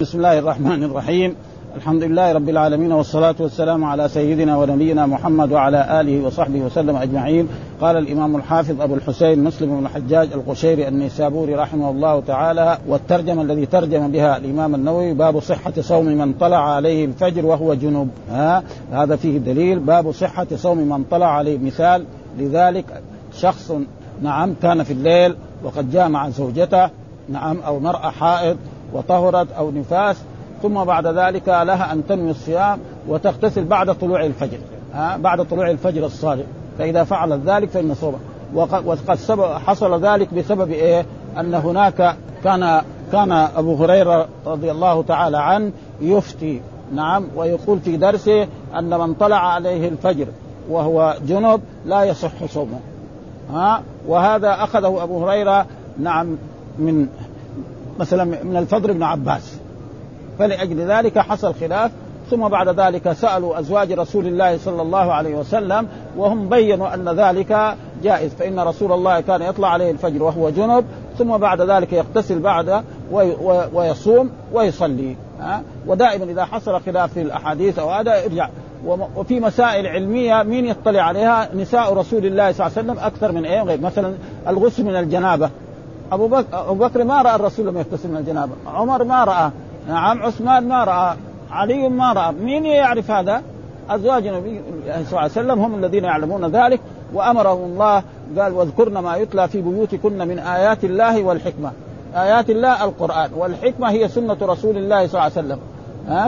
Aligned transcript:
بسم 0.00 0.18
الله 0.18 0.38
الرحمن 0.38 0.84
الرحيم. 0.84 1.36
الحمد 1.76 2.02
لله 2.02 2.32
رب 2.32 2.48
العالمين 2.48 2.92
والصلاة 2.92 3.34
والسلام 3.40 3.84
على 3.84 4.08
سيدنا 4.08 4.56
ونبينا 4.56 5.06
محمد 5.06 5.52
وعلى 5.52 6.00
آله 6.00 6.26
وصحبه 6.26 6.60
وسلم 6.60 6.96
أجمعين. 6.96 7.48
قال 7.80 7.96
الإمام 7.96 8.36
الحافظ 8.36 8.80
أبو 8.80 8.94
الحسين 8.94 9.44
مسلم 9.44 9.80
بن 9.80 9.86
الحجاج 9.86 10.32
القشيري 10.32 10.88
النيسابوري 10.88 11.54
رحمه 11.54 11.90
الله 11.90 12.20
تعالى 12.20 12.78
والترجمة 12.88 13.42
الذي 13.42 13.66
ترجم 13.66 14.12
بها 14.12 14.36
الإمام 14.36 14.74
النووي 14.74 15.14
باب 15.14 15.40
صحة 15.40 15.72
صوم 15.80 16.04
من 16.04 16.32
طلع 16.32 16.74
عليه 16.74 17.04
الفجر 17.04 17.46
وهو 17.46 17.74
جنوب. 17.74 18.08
ها؟ 18.30 18.62
هذا 18.92 19.16
فيه 19.16 19.38
دليل. 19.38 19.78
باب 19.78 20.12
صحة 20.12 20.46
صوم 20.56 20.78
من 20.78 21.04
طلع 21.04 21.26
عليه 21.26 21.58
مثال. 21.58 22.04
لذلك 22.38 23.02
شخص 23.32 23.72
نعم 24.22 24.54
كان 24.62 24.82
في 24.82 24.92
الليل 24.92 25.36
وقد 25.64 25.90
جامع 25.90 26.28
زوجته 26.28 26.90
نعم 27.28 27.58
أو 27.58 27.80
مرأة 27.80 28.10
حائض 28.10 28.56
وطهرت 28.92 29.52
أو 29.52 29.70
نفاس 29.70 30.16
ثم 30.62 30.84
بعد 30.84 31.06
ذلك 31.06 31.48
لها 31.48 31.92
أن 31.92 32.06
تنوي 32.06 32.30
الصيام 32.30 32.78
وتغتسل 33.08 33.64
بعد 33.64 33.94
طلوع 33.94 34.24
الفجر 34.24 34.58
ها 34.94 35.16
بعد 35.16 35.44
طلوع 35.44 35.70
الفجر 35.70 36.06
الصادق 36.06 36.44
فإذا 36.78 37.04
فعلت 37.04 37.40
ذلك 37.46 37.68
فإن 37.68 37.94
صوم 37.94 38.18
وقد 38.54 38.98
حصل 39.66 40.04
ذلك 40.04 40.34
بسبب 40.34 40.70
إيه؟ 40.70 41.06
أن 41.40 41.54
هناك 41.54 42.16
كان 42.44 42.82
كان 43.12 43.32
أبو 43.32 43.74
هريرة 43.74 44.28
رضي 44.46 44.70
الله 44.70 45.02
تعالى 45.02 45.38
عنه 45.38 45.72
يفتي 46.00 46.60
نعم 46.94 47.24
ويقول 47.36 47.80
في 47.80 47.96
درسه 47.96 48.46
أن 48.78 48.98
من 48.98 49.14
طلع 49.14 49.52
عليه 49.52 49.88
الفجر 49.88 50.26
وهو 50.70 51.16
جنب 51.26 51.60
لا 51.86 52.04
يصح 52.04 52.44
صومه 52.46 52.78
ها 53.52 53.82
وهذا 54.08 54.54
أخذه 54.64 55.02
أبو 55.02 55.26
هريرة 55.26 55.66
نعم 55.98 56.36
من 56.78 57.08
مثلا 57.98 58.24
من 58.24 58.56
الفضل 58.56 58.94
بن 58.94 59.02
عباس. 59.02 59.58
فلأجل 60.38 60.80
ذلك 60.80 61.18
حصل 61.18 61.54
خلاف 61.54 61.90
ثم 62.30 62.48
بعد 62.48 62.80
ذلك 62.80 63.12
سألوا 63.12 63.58
أزواج 63.58 63.92
رسول 63.92 64.26
الله 64.26 64.58
صلى 64.58 64.82
الله 64.82 65.12
عليه 65.12 65.34
وسلم 65.34 65.88
وهم 66.16 66.48
بينوا 66.48 66.94
أن 66.94 67.08
ذلك 67.08 67.76
جائز 68.02 68.34
فإن 68.34 68.60
رسول 68.60 68.92
الله 68.92 69.20
كان 69.20 69.42
يطلع 69.42 69.68
عليه 69.68 69.90
الفجر 69.90 70.22
وهو 70.22 70.50
جنب 70.50 70.84
ثم 71.18 71.36
بعد 71.36 71.60
ذلك 71.60 71.92
يغتسل 71.92 72.38
بعد 72.38 72.82
ويصوم 73.72 74.30
ويصلي. 74.52 75.16
ها؟ 75.40 75.62
ودائما 75.86 76.24
إذا 76.24 76.44
حصل 76.44 76.80
خلاف 76.80 77.12
في 77.12 77.22
الأحاديث 77.22 77.78
أو 77.78 77.90
هذا 77.90 78.24
ارجع. 78.24 78.48
وفي 79.16 79.40
مسائل 79.40 79.86
علمية 79.86 80.42
مين 80.42 80.64
يطلع 80.64 81.02
عليها؟ 81.02 81.48
نساء 81.54 81.94
رسول 81.94 82.26
الله 82.26 82.52
صلى 82.52 82.66
الله 82.66 82.78
عليه 82.78 82.88
وسلم 82.90 83.04
أكثر 83.04 83.32
من 83.32 83.44
إيه؟ 83.44 83.62
غير. 83.62 83.80
مثلا 83.80 84.14
الغسل 84.48 84.84
من 84.84 84.96
الجنابة. 84.96 85.50
أبو 86.12 86.28
بكر 86.28 86.46
أبو 86.52 86.74
بكر 86.74 87.04
ما 87.04 87.22
رأى 87.22 87.34
الرسول 87.34 87.66
لما 87.66 87.80
يغتسل 87.80 88.08
من 88.08 88.16
الجنابة، 88.16 88.52
عمر 88.66 89.04
ما 89.04 89.24
رأى، 89.24 89.50
نعم 89.88 90.22
عثمان 90.22 90.68
ما 90.68 90.84
رأى، 90.84 91.16
علي 91.50 91.88
ما 91.88 92.12
رأى، 92.12 92.32
مين 92.32 92.66
يعرف 92.66 93.10
هذا؟ 93.10 93.42
أزواج 93.90 94.26
النبي 94.26 94.60
صلى 94.86 94.96
الله 94.96 95.18
عليه 95.18 95.30
وسلم 95.30 95.60
هم 95.60 95.74
الذين 95.74 96.04
يعلمون 96.04 96.46
ذلك 96.46 96.80
وأمرهم 97.14 97.64
الله 97.64 98.02
قال 98.38 98.52
واذكرن 98.52 98.98
ما 98.98 99.16
يتلى 99.16 99.48
في 99.48 99.62
بيوتكن 99.62 100.28
من 100.28 100.38
آيات 100.38 100.84
الله 100.84 101.22
والحكمة. 101.22 101.72
آيات 102.14 102.50
الله 102.50 102.84
القرآن 102.84 103.30
والحكمة 103.36 103.90
هي 103.90 104.08
سنة 104.08 104.36
رسول 104.42 104.76
الله 104.76 105.06
صلى 105.06 105.20
الله 105.20 105.22
عليه 105.22 105.32
وسلم. 105.32 105.58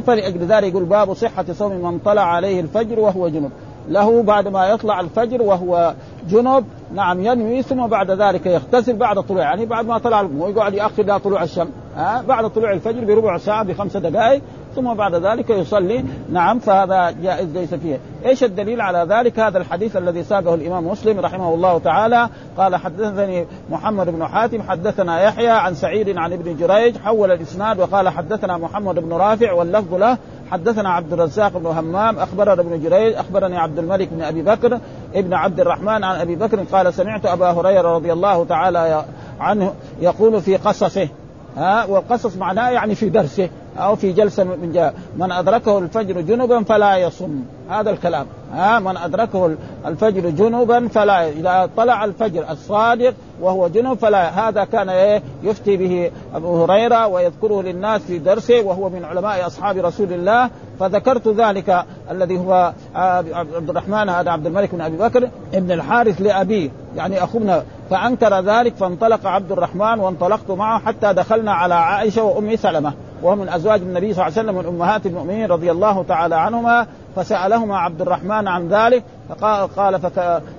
فلأجل 0.00 0.46
ذلك 0.46 0.64
يقول 0.64 0.84
باب 0.84 1.14
صحة 1.14 1.44
صوم 1.52 1.92
من 1.92 1.98
طلع 1.98 2.22
عليه 2.22 2.60
الفجر 2.60 3.00
وهو 3.00 3.28
جنب 3.28 3.50
له 3.89 4.22
بعد 4.22 4.48
ما 4.48 4.67
يطلع 4.67 5.00
الفجر 5.00 5.42
وهو 5.42 5.94
جنب 6.28 6.64
نعم 6.94 7.20
ينوي 7.20 7.62
ثم 7.62 7.86
بعد 7.86 8.11
ذلك 8.11 8.47
يغتسل 8.47 8.97
بعد 8.97 9.22
طلوع 9.22 9.42
يعني 9.42 9.67
بعد 9.67 9.86
ما 9.86 9.98
طلع 9.98 10.28
ويقعد 10.39 10.75
يأخر 10.75 11.03
إلى 11.03 11.19
طلوع 11.19 11.42
الشمس 11.42 11.69
ها 11.97 12.22
بعد 12.28 12.50
طلوع 12.50 12.72
الفجر 12.72 13.05
بربع 13.05 13.39
ساعة 13.39 13.64
بخمس 13.64 13.97
دقائق 13.97 14.42
ثم 14.75 14.95
بعد 14.95 15.14
ذلك 15.14 15.50
يصلي 15.50 16.05
نعم 16.33 16.58
فهذا 16.58 17.11
جائز 17.11 17.48
ليس 17.56 17.75
فيه. 17.75 17.98
إيش 18.27 18.45
الدليل 18.45 18.80
على 18.80 19.06
ذلك؟ 19.08 19.39
هذا 19.39 19.58
الحديث 19.58 19.97
الذي 19.97 20.23
ساقه 20.23 20.55
الإمام 20.55 20.86
مسلم 20.86 21.20
رحمه 21.20 21.55
الله 21.55 21.79
تعالى 21.79 22.29
قال 22.57 22.77
حدثني 22.77 23.46
محمد 23.70 24.11
بن 24.11 24.27
حاتم 24.27 24.62
حدثنا 24.62 25.23
يحيى 25.23 25.48
عن 25.48 25.74
سعيد 25.74 26.18
عن 26.18 26.33
ابن 26.33 26.57
جريج 26.57 26.98
حول 26.98 27.30
الإسناد 27.30 27.80
وقال 27.80 28.08
حدثنا 28.08 28.58
محمد 28.58 28.95
بن 28.95 29.12
رافع 29.12 29.52
واللفظ 29.52 29.95
له 29.95 30.18
حدثنا 30.51 30.89
عبد 30.89 31.13
الرزاق 31.13 31.59
بن 31.59 31.67
همام 31.67 32.19
أخبرنا 32.19 32.53
ابن 32.53 32.81
جريج 32.83 33.14
أخبرني 33.14 33.59
عبد 33.59 33.79
الملك 33.79 34.09
بن 34.13 34.23
أبي 34.23 34.42
بكر 34.42 34.79
ابن 35.14 35.35
عبد 35.35 35.61
الرحمن 35.61 36.05
عن 36.05 36.20
أبي 36.20 36.36
بكر 36.36 36.63
قال 36.73 36.95
سمعت 36.95 37.27
أبا 37.27 37.51
هريرة 37.51 37.95
رضي 37.95 38.13
الله 38.13 38.45
تعالى 38.45 39.05
عنه 39.41 39.75
يقول 40.01 40.41
في 40.41 40.57
قصصه 40.57 41.09
ها 41.57 41.85
والقصص 41.85 42.36
معناه 42.36 42.70
يعني 42.70 42.95
في 42.95 43.09
درسه 43.09 43.48
أو 43.79 43.97
في 43.97 44.13
جلسة 44.13 44.45
من 44.45 44.73
جاء 44.73 44.95
من 45.17 45.33
أدركه 45.33 45.79
الفجر 45.79 46.20
جنبا 46.20 46.63
فلا 46.63 46.97
يصم. 46.97 47.42
هذا 47.70 47.91
الكلام 47.91 48.27
ها 48.53 48.79
من 48.79 48.97
أدركه 48.97 49.57
الفجر 49.86 50.30
جنبا 50.30 50.89
فلا 50.89 51.29
إذا 51.29 51.70
طلع 51.77 52.05
الفجر 52.05 52.51
الصادق 52.51 53.15
وهو 53.40 53.68
جنب 53.68 53.98
فلا 53.98 54.48
هذا 54.48 54.64
كان 54.64 54.88
إيه 54.88 55.22
يفتي 55.42 55.76
به 55.76 56.10
أبو 56.34 56.64
هريرة 56.64 57.06
ويذكره 57.06 57.62
للناس 57.62 58.00
في 58.00 58.18
درسه 58.18 58.62
وهو 58.62 58.88
من 58.88 59.04
علماء 59.04 59.46
أصحاب 59.46 59.76
رسول 59.76 60.12
الله. 60.12 60.50
فذكرت 60.80 61.28
ذلك 61.28 61.84
الذي 62.10 62.38
هو 62.38 62.72
عبد 62.94 63.70
الرحمن 63.70 64.08
هذا 64.08 64.30
عبد 64.30 64.46
الملك 64.46 64.74
بن 64.74 64.80
أبي 64.80 64.96
بكر 64.96 65.28
ابن 65.54 65.72
الحارث 65.72 66.22
لأبيه. 66.22 66.70
يعني 66.96 67.24
أخونا 67.24 67.62
فأنكر 67.90 68.40
ذلك 68.40 68.74
فانطلق 68.76 69.26
عبد 69.26 69.52
الرحمن 69.52 70.00
وانطلقت 70.00 70.50
معه 70.50 70.80
حتى 70.80 71.12
دخلنا 71.12 71.52
على 71.52 71.74
عائشة 71.74 72.22
وأم 72.22 72.56
سلمة 72.56 72.92
وهو 73.22 73.36
من 73.36 73.48
أزواج 73.48 73.80
النبي 73.80 74.14
صلى 74.14 74.26
الله 74.26 74.38
عليه 74.38 74.48
وسلم 74.50 74.55
من 74.55 74.66
أمهات 74.66 75.06
المؤمنين 75.06 75.46
رضي 75.46 75.70
الله 75.70 76.05
تعالى 76.08 76.36
عنهما. 76.36 76.86
فسألهما 77.18 77.79
عبد 77.79 78.01
الرحمن 78.01 78.48
عن 78.48 78.68
ذلك 78.68 79.05
فقال 79.29 79.68
قال 79.77 80.01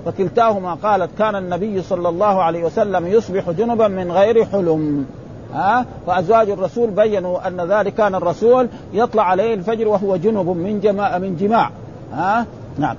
فكلتاهما 0.05 0.73
قالت 0.73 1.09
كان 1.17 1.35
النبي 1.35 1.81
صلى 1.81 2.09
الله 2.09 2.43
عليه 2.43 2.63
وسلم 2.63 3.07
يصبح 3.07 3.49
جنبا 3.49 3.87
من 3.87 4.11
غير 4.11 4.45
حلم. 4.45 5.05
ها؟ 5.53 5.85
فأزواج 6.07 6.49
الرسول 6.49 6.89
بينوا 6.89 7.47
أن 7.47 7.61
ذلك 7.61 7.93
كان 7.93 8.15
الرسول 8.15 8.69
يطلع 8.93 9.23
عليه 9.23 9.53
الفجر 9.53 9.87
وهو 9.87 10.15
جنب 10.15 10.47
من 10.47 10.79
جماع 10.79 11.17
من 11.17 11.35
جماع. 11.35 11.71
ها؟ 12.13 12.45
نعم. 12.77 12.95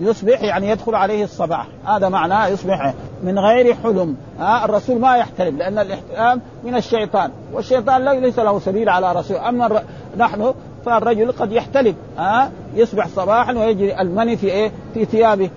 يصبح 0.00 0.42
يعني 0.42 0.68
يدخل 0.68 0.94
عليه 0.94 1.24
الصباح. 1.24 1.66
هذا 1.84 2.08
معناه 2.08 2.46
يصبح 2.46 2.94
من 3.24 3.38
غير 3.38 3.74
حلم. 3.74 4.16
ها؟ 4.38 4.64
الرسول 4.64 5.00
ما 5.00 5.16
يحترم 5.16 5.56
لأن 5.56 5.78
الاحترام 5.78 6.40
من 6.64 6.74
الشيطان 6.74 7.30
والشيطان 7.52 8.08
ليس 8.08 8.38
له 8.38 8.58
سبيل 8.58 8.88
على 8.88 9.12
رسول. 9.12 9.36
أما 9.36 9.82
نحن 10.16 10.54
فالرجل 10.86 11.32
قد 11.32 11.52
يحتلم 11.52 11.94
ها؟ 12.18 12.50
يصبح 12.74 13.08
صباحا 13.08 13.52
ويجري 13.52 14.00
المني 14.00 14.36
في 14.36 14.46
إيه؟ 14.46 14.72
في 14.94 15.04
ثيابه. 15.04 15.50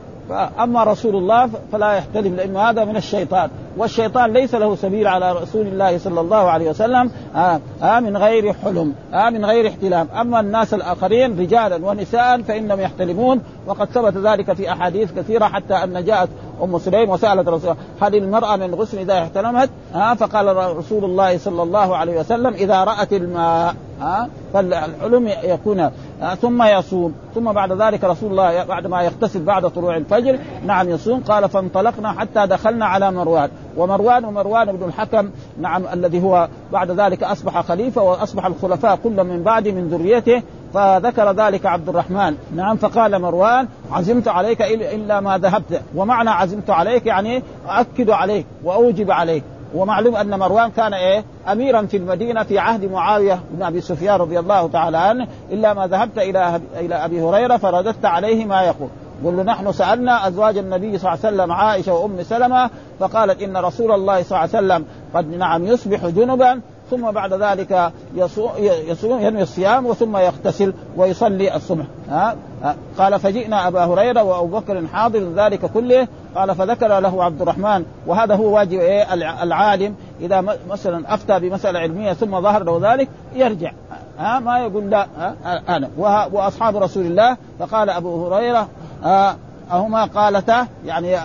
اما 0.60 0.84
رسول 0.84 1.16
الله 1.16 1.50
فلا 1.72 1.94
يحتلم 1.94 2.36
لأنه 2.36 2.60
هذا 2.60 2.86
من 2.86 2.96
الشيطان. 2.96 3.50
والشيطان 3.78 4.34
ليس 4.34 4.56
له 4.56 4.76
سبيل 4.76 5.08
على 5.08 5.32
رسول 5.32 5.68
الله 5.68 5.98
صلى 5.98 6.22
الله 6.22 6.38
عليه 6.38 6.70
وسلم 6.70 7.12
آه 7.36 8.00
من 8.00 8.18
غير 8.18 8.54
حلم 8.54 8.94
آه 9.14 9.30
من 9.30 9.46
غير 9.46 9.68
احتلام. 9.68 10.08
أما 10.22 10.40
الناس 10.40 10.74
الآخرين 10.74 11.40
رجالا 11.40 11.86
ونساء 11.86 12.42
فانهم 12.42 12.80
يحتلمون 12.80 13.42
وقد 13.68 13.90
ثبت 13.90 14.18
ذلك 14.18 14.54
في 14.54 14.72
أحاديث 14.72 15.12
كثيرة 15.18 15.46
حتى 15.46 15.74
أن 15.74 16.06
جاءت 16.06 16.30
أم 16.64 16.80
سليم 16.80 17.10
وسألت 17.10 17.48
رسول 17.48 17.76
هل 18.02 18.16
المرأة 18.16 18.56
من 18.56 18.64
الغسل 18.64 19.00
إذا 19.00 19.24
احتلمت 19.24 19.70
آه 19.96 20.14
فقال 20.14 20.78
رسول 20.78 21.06
الله 21.06 21.38
صلى 21.38 21.64
الله 21.64 21.96
عليه 21.96 22.20
وسلم 22.20 22.54
إذا 22.54 22.84
رأت 22.84 23.14
الماء 23.14 23.76
آه 24.02 24.28
فالحلم 24.54 25.32
يكون 25.44 25.92
ثم 26.42 26.64
يصوم 26.64 27.14
ثم 27.36 27.52
بعد 27.52 27.72
ذلك 27.72 28.04
رسول 28.04 28.32
الله 28.32 28.64
بعد 28.64 28.88
ما 28.88 29.02
يغتسل 29.02 29.44
بعد 29.44 29.70
طلوع 29.70 29.98
الفجر 29.98 30.40
نعم 30.66 30.90
يصوم 30.90 31.20
قال 31.20 31.50
فانطلقنا 31.50 32.12
حتى 32.12 32.48
دخلنا 32.48 32.86
على 32.86 33.12
مروان 33.12 33.50
ومروان 33.78 34.26
ومروان 34.26 34.72
بن 34.72 34.84
الحكم 34.84 35.30
نعم 35.60 35.84
الذي 35.94 36.24
هو 36.24 36.48
بعد 36.72 36.92
ذلك 36.92 37.24
أصبح 37.24 37.62
خليفة 37.62 38.02
وأصبح 38.02 38.46
الخلفاء 38.46 38.96
كل 38.96 39.24
من 39.24 39.44
بعد 39.44 39.68
من 39.68 39.88
ذريته 39.88 40.42
فذكر 40.74 41.32
ذلك 41.32 41.66
عبد 41.66 41.90
الرحمن. 41.90 42.36
نعم 42.56 42.78
فقال 42.78 43.22
مروان 43.22 43.68
عزمت 43.92 44.28
عليك 44.28 44.62
إلا 44.62 45.20
ما 45.20 45.38
ذهبت. 45.38 45.82
ومعنى 45.96 46.30
عزمت 46.30 46.70
عليك 46.70 47.06
يعني 47.06 47.44
أؤكد 47.70 48.10
عليك 48.10 48.46
وأوجب 48.64 49.12
عليك. 49.12 49.44
ومعلوم 49.76 50.16
أن 50.16 50.40
مروان 50.40 50.72
كان 50.72 50.94
إيه؟ 50.94 51.24
اميرا 51.52 51.82
في 51.82 51.98
المدينة 51.98 52.44
في 52.44 52.60
عهد 52.60 52.92
معاوية 52.92 53.40
بن 53.52 53.64
أبي 53.64 53.82
سفيان 53.82 54.16
رضي 54.16 54.40
الله 54.40 54.68
تعالى 54.68 54.98
عنه 54.98 55.28
إلا 55.52 55.74
ما 55.74 55.88
ذهبت 55.88 56.18
إلى 56.18 56.62
إلى 56.80 56.96
أبي 56.96 57.22
هريرة 57.22 57.58
فرددت 57.58 58.06
عليه 58.06 58.46
ما 58.46 58.62
يقول. 58.62 58.90
قل 59.26 59.38
له 59.38 59.44
نحن 59.44 59.72
سألنا 59.72 60.28
أزواج 60.28 60.58
النبي 60.58 60.98
صلى 60.98 61.14
الله 61.14 61.26
عليه 61.26 61.36
وسلم 61.36 61.52
عائشة 61.52 61.94
وأم 61.94 62.24
سلمة 62.24 62.70
فقالت 63.00 63.42
إن 63.42 63.58
رسول 63.58 63.92
الله 63.92 64.24
صلى 64.24 64.38
الله 64.38 64.56
عليه 64.56 64.66
وسلم 64.66 64.86
قد 65.14 65.38
نعم 65.38 65.66
يصبح 65.66 66.06
جنبا 66.06 66.62
ثم 66.92 67.12
بعد 67.12 67.34
ذلك 67.34 67.92
يصوم 68.88 69.20
ينوي 69.20 69.42
الصيام 69.42 69.86
وثم 69.86 70.18
يغتسل 70.18 70.74
ويصلي 70.98 71.56
الصبح. 71.56 71.86
ها؟ 72.10 72.36
قال 72.98 73.20
فجئنا 73.20 73.68
أبا 73.68 73.86
هريرة 73.86 74.24
وأبو 74.24 74.60
بكر 74.60 74.88
حاضر 74.88 75.20
ذلك 75.36 75.66
كله 75.66 76.08
قال 76.36 76.56
فذكر 76.56 77.00
له 77.00 77.24
عبد 77.24 77.42
الرحمن. 77.42 77.86
وهذا 78.08 78.36
هو 78.36 78.56
واجب 78.56 78.80
إيه؟ 78.80 79.14
العالم 79.44 79.96
إذا 80.22 80.42
مثلا 80.70 81.14
أفتى 81.14 81.40
بمسألة 81.40 81.80
علمية 81.80 82.14
ثم 82.14 82.42
ظهر 82.42 82.64
له 82.64 82.94
ذلك 82.94 83.10
يرجع. 83.36 83.72
ها 84.20 84.40
ما 84.40 84.60
يقول 84.60 84.90
لا 84.90 85.08
أنا 85.70 85.90
وأصحاب 86.32 86.78
رسول 86.78 87.06
الله 87.06 87.38
فقال 87.60 87.90
أبو 87.90 88.28
هريرة 88.28 88.68
أهما 89.72 90.06
قالتا 90.06 90.68
يعني 90.86 91.18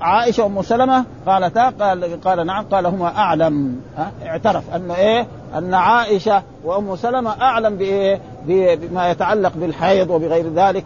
عائشة 0.00 0.46
ام 0.46 0.62
سلمة 0.62 1.04
قالتا 1.26 1.68
قال 1.68 2.20
قال 2.24 2.46
نعم 2.46 2.64
قال 2.64 2.86
هما 2.86 3.18
أعلم 3.18 3.80
اعترف 4.26 4.74
انه 4.74 4.94
إيه 4.94 5.26
أن 5.58 5.74
عائشة 5.74 6.42
وأم 6.64 6.96
سلمة 6.96 7.42
أعلم 7.42 7.76
بإيه 7.76 8.20
بما 8.46 9.10
يتعلق 9.10 9.52
بالحيض 9.56 10.10
وبغير 10.10 10.52
ذلك 10.54 10.84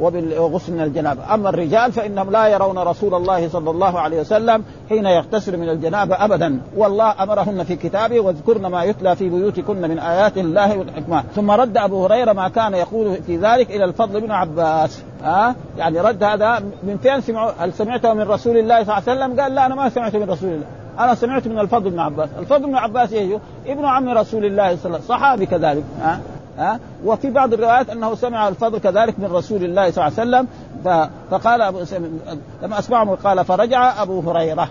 وبالغسل 0.00 0.72
من 0.72 0.80
الجنابة، 0.80 1.34
أما 1.34 1.48
الرجال 1.48 1.92
فإنهم 1.92 2.30
لا 2.30 2.46
يرون 2.46 2.78
رسول 2.78 3.14
الله 3.14 3.48
صلى 3.48 3.70
الله 3.70 4.00
عليه 4.00 4.20
وسلم 4.20 4.64
حين 4.88 5.06
يغتسل 5.06 5.56
من 5.56 5.68
الجنابة 5.68 6.24
ابدا، 6.24 6.60
والله 6.76 7.22
أمرهن 7.22 7.64
في 7.64 7.76
كتابه 7.76 8.20
واذكرن 8.20 8.66
ما 8.66 8.84
يتلى 8.84 9.16
في 9.16 9.28
بيوتكن 9.28 9.80
من 9.80 9.98
آيات 9.98 10.38
الله 10.38 10.78
والحكمة، 10.78 11.24
ثم 11.34 11.50
رد 11.50 11.76
أبو 11.76 12.06
هريرة 12.06 12.32
ما 12.32 12.48
كان 12.48 12.74
يقول 12.74 13.16
في 13.26 13.36
ذلك 13.36 13.70
إلى 13.70 13.84
الفضل 13.84 14.20
بن 14.20 14.30
عباس، 14.30 15.02
ها؟ 15.24 15.54
يعني 15.78 16.00
رد 16.00 16.22
هذا 16.22 16.58
من 16.82 16.96
فين 17.02 17.20
سمعوا؟ 17.20 17.50
هل 17.58 17.72
سمعته 17.72 18.14
من 18.14 18.22
رسول 18.22 18.56
الله 18.56 18.84
صلى 18.84 18.98
الله 18.98 19.10
عليه 19.10 19.20
وسلم؟ 19.20 19.40
قال 19.40 19.54
لا 19.54 19.66
أنا 19.66 19.74
ما 19.74 19.88
سمعته 19.88 20.18
من 20.18 20.30
رسول 20.30 20.48
الله، 20.48 20.66
أنا 20.98 21.14
سمعت 21.14 21.46
من 21.48 21.58
الفضل 21.58 21.90
بن 21.90 21.98
عباس، 21.98 22.28
الفضل 22.38 22.66
بن 22.66 22.74
عباس 22.74 23.12
إيش؟ 23.12 23.40
ابن 23.66 23.84
عم 23.84 24.08
رسول 24.08 24.44
الله 24.44 24.76
صلى 24.76 24.86
الله 24.86 24.96
عليه 24.96 24.96
وسلم، 24.96 25.00
صحابي 25.08 25.46
كذلك، 25.46 25.84
ها؟ 26.00 26.20
ها؟ 26.58 26.80
وفي 27.04 27.30
بعض 27.30 27.52
الروايات 27.52 27.90
أنه 27.90 28.14
سمع 28.14 28.48
الفضل 28.48 28.78
كذلك 28.78 29.18
من 29.18 29.32
رسول 29.32 29.64
الله 29.64 29.90
صلى 29.90 30.06
الله 30.06 30.20
عليه 30.20 30.30
وسلم 30.30 30.48
فقال 31.30 31.62
أبو 31.62 31.84
لما 32.62 32.78
اسمعهم 32.78 33.14
قال 33.14 33.44
فرجع 33.44 34.02
أبو 34.02 34.30
هريرة. 34.30 34.68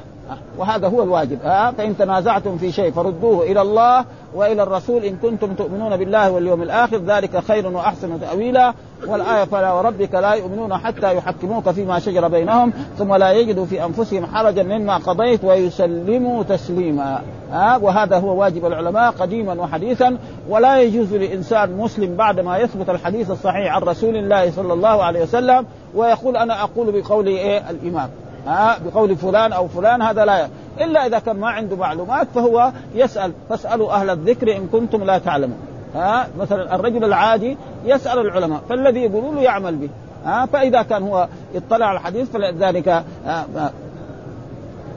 وهذا 0.57 0.87
هو 0.87 1.03
الواجب. 1.03 1.39
ها؟ 1.43 1.71
فإن 1.71 1.97
تنازعتم 1.97 2.57
في 2.57 2.71
شيء 2.71 2.91
فردوه 2.91 3.43
إلى 3.43 3.61
الله 3.61 4.05
وإلى 4.35 4.63
الرسول 4.63 5.03
إن 5.03 5.15
كنتم 5.15 5.53
تؤمنون 5.53 5.97
بالله 5.97 6.31
واليوم 6.31 6.61
الآخر 6.61 6.97
ذلك 6.97 7.43
خير 7.47 7.67
وأحسن 7.67 8.19
تأويلا. 8.19 8.73
والآية 9.07 9.43
فلا 9.43 9.73
وربك 9.73 10.13
لا 10.13 10.33
يؤمنون 10.33 10.77
حتى 10.77 11.15
يحكموك 11.15 11.69
فيما 11.69 11.99
شجر 11.99 12.27
بينهم 12.27 12.73
ثم 12.97 13.15
لا 13.15 13.31
يجدوا 13.31 13.65
في 13.65 13.85
أنفسهم 13.85 14.25
حرجا 14.25 14.63
مما 14.63 14.97
قضيت 14.97 15.43
ويسلموا 15.43 16.43
تسليما. 16.43 17.21
ها؟ 17.51 17.77
وهذا 17.77 18.17
هو 18.17 18.39
واجب 18.41 18.65
العلماء 18.65 19.11
قديما 19.11 19.53
وحديثا. 19.53 20.17
ولا 20.49 20.81
يجوز 20.81 21.13
لإنسان 21.13 21.77
مسلم 21.77 22.15
بعد 22.15 22.39
ما 22.39 22.57
يثبت 22.57 22.89
الحديث 22.89 23.31
الصحيح 23.31 23.75
عن 23.75 23.81
رسول 23.81 24.15
الله 24.15 24.51
صلى 24.51 24.73
الله 24.73 25.03
عليه 25.03 25.21
وسلم 25.21 25.65
ويقول 25.95 26.37
أنا 26.37 26.63
أقول 26.63 27.01
بقول 27.01 27.27
إيه؟ 27.27 27.69
الامام 27.69 28.09
ها 28.45 28.77
بقول 28.85 29.15
فلان 29.15 29.53
أو 29.53 29.67
فلان 29.67 30.01
هذا 30.01 30.25
لا 30.25 30.47
إلا 30.81 31.05
إذا 31.05 31.19
كان 31.19 31.35
ما 31.35 31.47
عنده 31.47 31.75
معلومات 31.75 32.27
فهو 32.35 32.71
يسأل 32.95 33.31
فاسألوا 33.49 33.93
أهل 33.93 34.09
الذكر 34.09 34.55
إن 34.55 34.67
كنتم 34.67 35.03
لا 35.03 35.17
تعلمون. 35.17 35.57
ها 35.95 36.27
مثلا 36.39 36.75
الرجل 36.75 37.03
العادي 37.03 37.57
يسأل 37.85 38.19
العلماء 38.19 38.61
فالذي 38.69 38.99
يقولون 38.99 39.35
له 39.35 39.41
يعمل 39.41 39.75
به. 39.75 39.89
ها 40.25 40.45
فإذا 40.45 40.81
كان 40.81 41.03
هو 41.03 41.27
اطلع 41.55 41.85
على 41.85 41.97
الحديث 41.97 42.29
فلذلك 42.29 43.03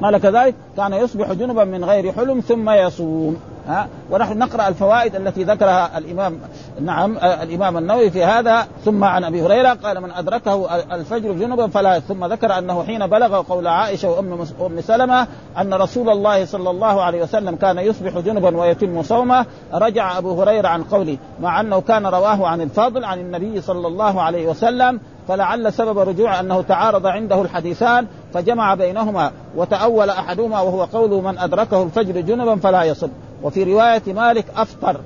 قال 0.02 0.18
كذلك 0.18 0.54
كان 0.76 0.92
يصبح 0.92 1.32
جنبا 1.32 1.64
من 1.64 1.84
غير 1.84 2.12
حلم 2.12 2.40
ثم 2.40 2.70
يصوم. 2.70 3.36
ها؟ 3.68 3.88
ونحن 4.10 4.38
نقرأ 4.38 4.68
الفوائد 4.68 5.14
التي 5.14 5.44
ذكرها 5.44 5.98
الإمام 5.98 6.38
نعم 6.80 7.18
الإمام 7.18 7.78
النووي 7.78 8.10
في 8.10 8.24
هذا. 8.24 8.66
ثم 8.84 9.04
عن 9.04 9.24
أبي 9.24 9.42
هريرة 9.42 9.72
قال 9.74 10.00
من 10.00 10.10
أدركه 10.10 10.74
الفجر 10.94 11.32
جنبا 11.32 11.66
فلا 11.66 12.00
ثم 12.00 12.24
ذكر 12.24 12.58
أنه 12.58 12.84
حين 12.84 13.06
بلغ 13.06 13.42
قول 13.42 13.66
عائشة 13.66 14.10
وأم 14.10 14.46
ام 14.60 14.80
سلمة 14.80 15.26
أن 15.58 15.74
رسول 15.74 16.10
الله 16.10 16.44
صلى 16.44 16.70
الله 16.70 17.02
عليه 17.02 17.22
وسلم 17.22 17.56
كان 17.56 17.78
يصبح 17.78 18.18
جنبا 18.18 18.56
ويتم 18.56 19.02
صومه 19.02 19.46
رجع 19.72 20.18
أبو 20.18 20.42
هريرة 20.42 20.68
عن 20.68 20.82
قوله 20.82 21.18
مع 21.40 21.60
أنه 21.60 21.80
كان 21.80 22.06
رواه 22.06 22.46
عن 22.46 22.60
الفضل 22.60 23.04
عن 23.04 23.18
النبي 23.18 23.60
صلى 23.60 23.86
الله 23.86 24.22
عليه 24.22 24.48
وسلم 24.48 25.00
فلعل 25.28 25.72
سبب 25.72 25.98
رجوع 25.98 26.40
أنه 26.40 26.62
تعارض 26.62 27.06
عنده 27.06 27.42
الحديثان 27.42 28.06
فجمع 28.34 28.74
بينهما 28.74 29.30
وتأول 29.56 30.10
أحدهما 30.10 30.60
وهو 30.60 30.84
قول 30.84 31.22
من 31.22 31.38
أدركه 31.38 31.82
الفجر 31.82 32.20
جنبا 32.20 32.56
فلا 32.56 32.82
يصب 32.82 33.10
وفي 33.42 33.64
رواية 33.64 34.02
مالك 34.06 34.44
أفطر. 34.56 35.00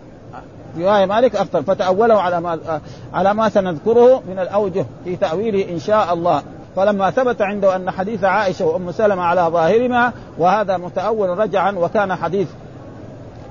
رواية 0.79 1.06
مالك 1.06 1.37
أفطر. 1.37 1.62
فتأوله 1.62 2.20
على 2.20 2.40
ما 2.40 2.81
على 3.14 3.34
ما 3.34 3.49
سنذكره 3.49 4.23
من 4.29 4.38
الأوجه 4.38 4.87
في 5.05 5.17
تأويله 5.17 5.73
إن 5.73 5.79
شاء 5.79 6.12
الله. 6.12 6.43
فلما 6.76 7.11
ثبت 7.11 7.43
عنده 7.43 7.76
أن 7.76 7.90
حديث 7.90 8.25
عائشة 8.25 8.64
وأم 8.67 8.93
سلمة 8.93 9.23
على 9.23 9.40
ظاهرهما 9.40 10.12
وهذا 10.38 10.76
متأول 10.76 11.38
رجعا 11.38 11.73
وكان 11.73 12.14
حديث 12.14 12.49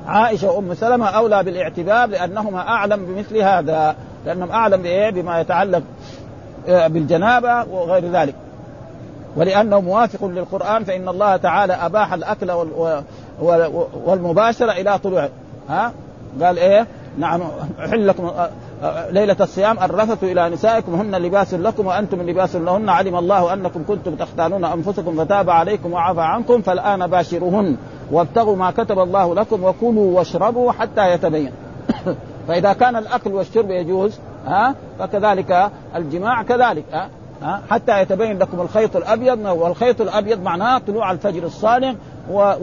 عائشة 0.07 0.51
وأم 0.51 0.73
سلمة 0.73 1.05
أولى 1.05 1.43
بالاعتبار 1.43 2.09
لأنهما 2.09 2.59
أعلم 2.59 3.05
بمثل 3.05 3.37
هذا 3.37 3.95
لأنهم 4.25 4.51
أعلم 4.51 4.81
بإيه؟ 4.81 5.09
بما 5.09 5.41
يتعلق 5.41 5.83
بالجنابة 6.67 7.63
وغير 7.63 8.11
ذلك. 8.11 8.35
ولأنه 9.35 9.81
موافق 9.81 10.25
للقرآن 10.25 10.83
فإن 10.83 11.09
الله 11.09 11.37
تعالى 11.37 11.73
أباح 11.73 12.13
الأكل 12.13 12.51
والمباشره 14.05 14.71
إلى 14.71 14.97
طلوع 14.97 15.29
ها؟ 15.69 15.93
قال 16.41 16.59
إيه؟ 16.59 16.87
نعم 17.17 17.41
أحل 17.79 18.07
لكم 18.07 18.31
ليلة 19.09 19.35
الصيام 19.41 19.79
الرفث 19.79 20.23
إلى 20.23 20.49
نسائكم 20.49 20.95
هن 20.95 21.15
لباس 21.15 21.53
لكم 21.53 21.87
وأنتم 21.87 22.21
لباس 22.21 22.55
لهن. 22.55 22.89
علم 22.89 23.15
الله 23.15 23.53
أنكم 23.53 23.83
كنتم 23.87 24.15
تختانون 24.15 24.65
أنفسكم 24.65 25.25
فتاب 25.25 25.49
عليكم 25.49 25.93
وعفى 25.93 26.21
عنكم 26.21 26.61
فالآن 26.61 27.07
باشروهن 27.07 27.77
وابتغوا 28.11 28.55
ما 28.55 28.71
كتب 28.71 28.99
الله 28.99 29.35
لكم 29.35 29.63
وكلوا 29.63 30.17
واشربوا 30.17 30.71
حتى 30.71 31.11
يتبين. 31.11 31.51
فإذا 32.47 32.73
كان 32.73 32.95
الأكل 32.95 33.31
والشرب 33.31 33.71
يجوز 33.71 34.19
ها؟ 34.45 34.75
فكذلك 34.99 35.71
الجماع 35.95 36.43
كذلك 36.43 36.83
ها؟ 36.93 37.09
حتى 37.69 38.01
يتبين 38.01 38.39
لكم 38.39 38.61
الخيط 38.61 38.95
الأبيض 38.95 39.39
والخيط 39.45 40.01
الأبيض 40.01 40.41
معناه 40.41 40.77
طلوع 40.77 41.11
الفجر 41.11 41.45
و 42.31 42.53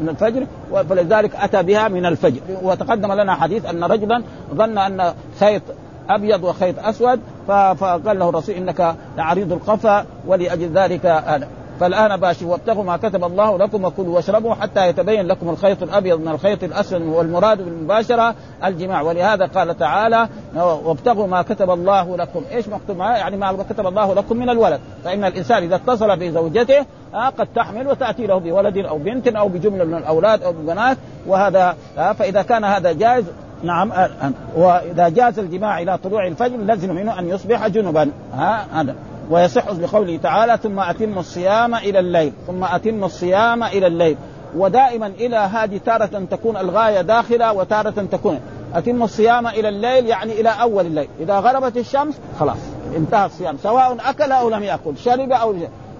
من 0.00 0.08
الفجر 0.08 0.46
فلذلك 0.88 1.36
أتى 1.36 1.62
بها 1.62 1.88
من 1.88 2.06
الفجر. 2.06 2.40
وتقدم 2.62 3.12
لنا 3.12 3.34
حديث 3.34 3.66
أن 3.66 3.84
رجلا 3.84 4.22
ظن 4.54 4.78
أن 4.78 5.14
خيط 5.40 5.62
أبيض 6.08 6.44
وخيط 6.44 6.78
أسود 6.78 7.20
فقال 7.48 8.18
له 8.18 8.28
الرسول 8.28 8.54
إنك 8.54 8.94
لعريض 9.16 9.52
القفا 9.52 10.04
ولأجل 10.26 10.72
ذلك 10.72 11.06
أنا. 11.06 11.48
فالآن 11.80 12.16
باشروا 12.16 12.52
وابتغوا 12.52 12.84
ما 12.84 12.96
كتب 12.96 13.24
الله 13.24 13.58
لكم 13.58 13.84
وكلوا 13.84 14.16
واشربوا 14.16 14.54
حتى 14.54 14.88
يتبين 14.88 15.26
لكم 15.26 15.48
الخيط 15.48 15.82
الأبيض 15.82 16.20
من 16.20 16.28
الخيط 16.28 16.64
الأسود 16.64 17.02
والمراد 17.02 17.62
بالمباشرة 17.62 18.34
الجماع. 18.64 19.02
ولهذا 19.02 19.46
قال 19.46 19.78
تعالى 19.78 20.28
وابتغوا 20.56 21.26
ما 21.26 21.42
كتب 21.42 21.70
الله 21.70 22.16
لكم. 22.16 22.42
إيش 22.52 22.68
مكتوب 22.68 22.98
يعني 22.98 23.36
ما 23.36 23.52
كتب 23.52 23.86
الله 23.86 24.14
لكم 24.14 24.36
من 24.36 24.50
الولد. 24.50 24.80
فإن 25.04 25.24
الإنسان 25.24 25.62
إذا 25.62 25.76
اتصل 25.76 26.16
بزوجته 26.16 26.86
آه 27.14 27.28
قد 27.28 27.48
تحمل 27.54 27.86
وتأتي 27.86 28.26
له 28.26 28.38
بولد 28.38 28.76
أو 28.78 28.98
بنت 28.98 29.28
أو 29.28 29.48
بجملة 29.48 29.84
من 29.84 29.94
الأولاد 29.94 30.42
أو 30.42 30.52
ببنات 30.52 30.96
وهذا 31.26 31.76
آه 31.98 32.12
فإذا 32.12 32.42
كان 32.42 32.64
هذا 32.64 32.92
جائز 32.92 33.24
نعم 33.62 33.92
آه 33.92 34.10
وإذا 34.56 35.08
جاز 35.08 35.38
الجماع 35.38 35.82
إلى 35.82 35.98
طلوع 35.98 36.26
الفجر 36.26 36.56
لازم 36.56 36.94
منه 36.94 37.18
أن 37.18 37.28
يصبح 37.28 37.68
جنبا. 37.68 38.10
ها 38.34 38.66
هذا. 38.80 38.94
ويصح 39.30 39.72
بقوله 39.72 40.16
تعالى 40.16 40.58
ثم 40.62 40.80
أتم 40.80 41.18
الصيام 41.18 41.74
إلى 41.74 41.98
الليل 41.98 42.32
ثم 42.46 42.64
أتم 42.64 43.04
الصيام 43.04 43.62
إلى 43.62 43.86
الليل. 43.86 44.16
ودائما 44.56 45.06
إلى 45.06 45.36
هذه 45.36 45.80
تارة 45.86 46.24
تكون 46.30 46.56
الغاية 46.56 47.00
داخلة 47.00 47.52
وتارة 47.52 47.90
تكون. 47.90 48.40
أتم 48.74 49.02
الصيام 49.02 49.46
إلى 49.46 49.68
الليل 49.68 50.06
يعني 50.06 50.40
إلى 50.40 50.48
أول 50.48 50.86
الليل. 50.86 51.08
إذا 51.20 51.38
غربت 51.38 51.76
الشمس 51.76 52.14
خلاص 52.40 52.58
انتهى 52.96 53.26
الصيام 53.26 53.56
سواء 53.62 53.96
أكل 54.04 54.32
أو 54.32 54.50
لم 54.50 54.62
يأكل 54.62 54.98
شرب 54.98 55.32
أو 55.32 55.54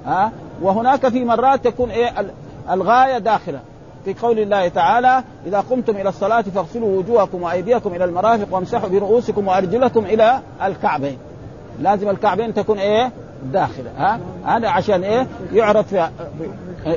ها؟ 0.07 0.33
وهناك 0.63 1.09
في 1.09 1.25
مرات 1.25 1.65
تكون 1.65 1.91
إيه؟ 1.91 2.13
الغاية 2.71 3.19
داخلة. 3.19 3.61
في 4.05 4.15
قول 4.15 4.39
الله 4.39 4.69
تعالى 4.69 5.23
إذا 5.47 5.61
قمتم 5.61 5.97
إلى 5.97 6.09
الصلاة 6.09 6.43
فاغسلوا 6.43 6.99
وجوهكم 6.99 7.43
وأيديكم 7.43 7.95
إلى 7.95 8.05
المرافق 8.05 8.47
وامسحوا 8.51 8.89
برؤوسكم 8.89 9.49
وأرجلكم 9.49 10.05
إلى 10.05 10.41
الكعبين. 10.63 11.19
لازم 11.81 12.09
الكعبين 12.09 12.55
تكون 12.55 12.79
إيه؟ 12.79 13.13
داخلة 13.45 13.91
ها؟ 13.97 14.21
هذا 14.45 14.69
عشان 14.69 15.05
إيه؟ 15.05 15.27
يعرض 15.53 15.85
فيها 15.85 16.13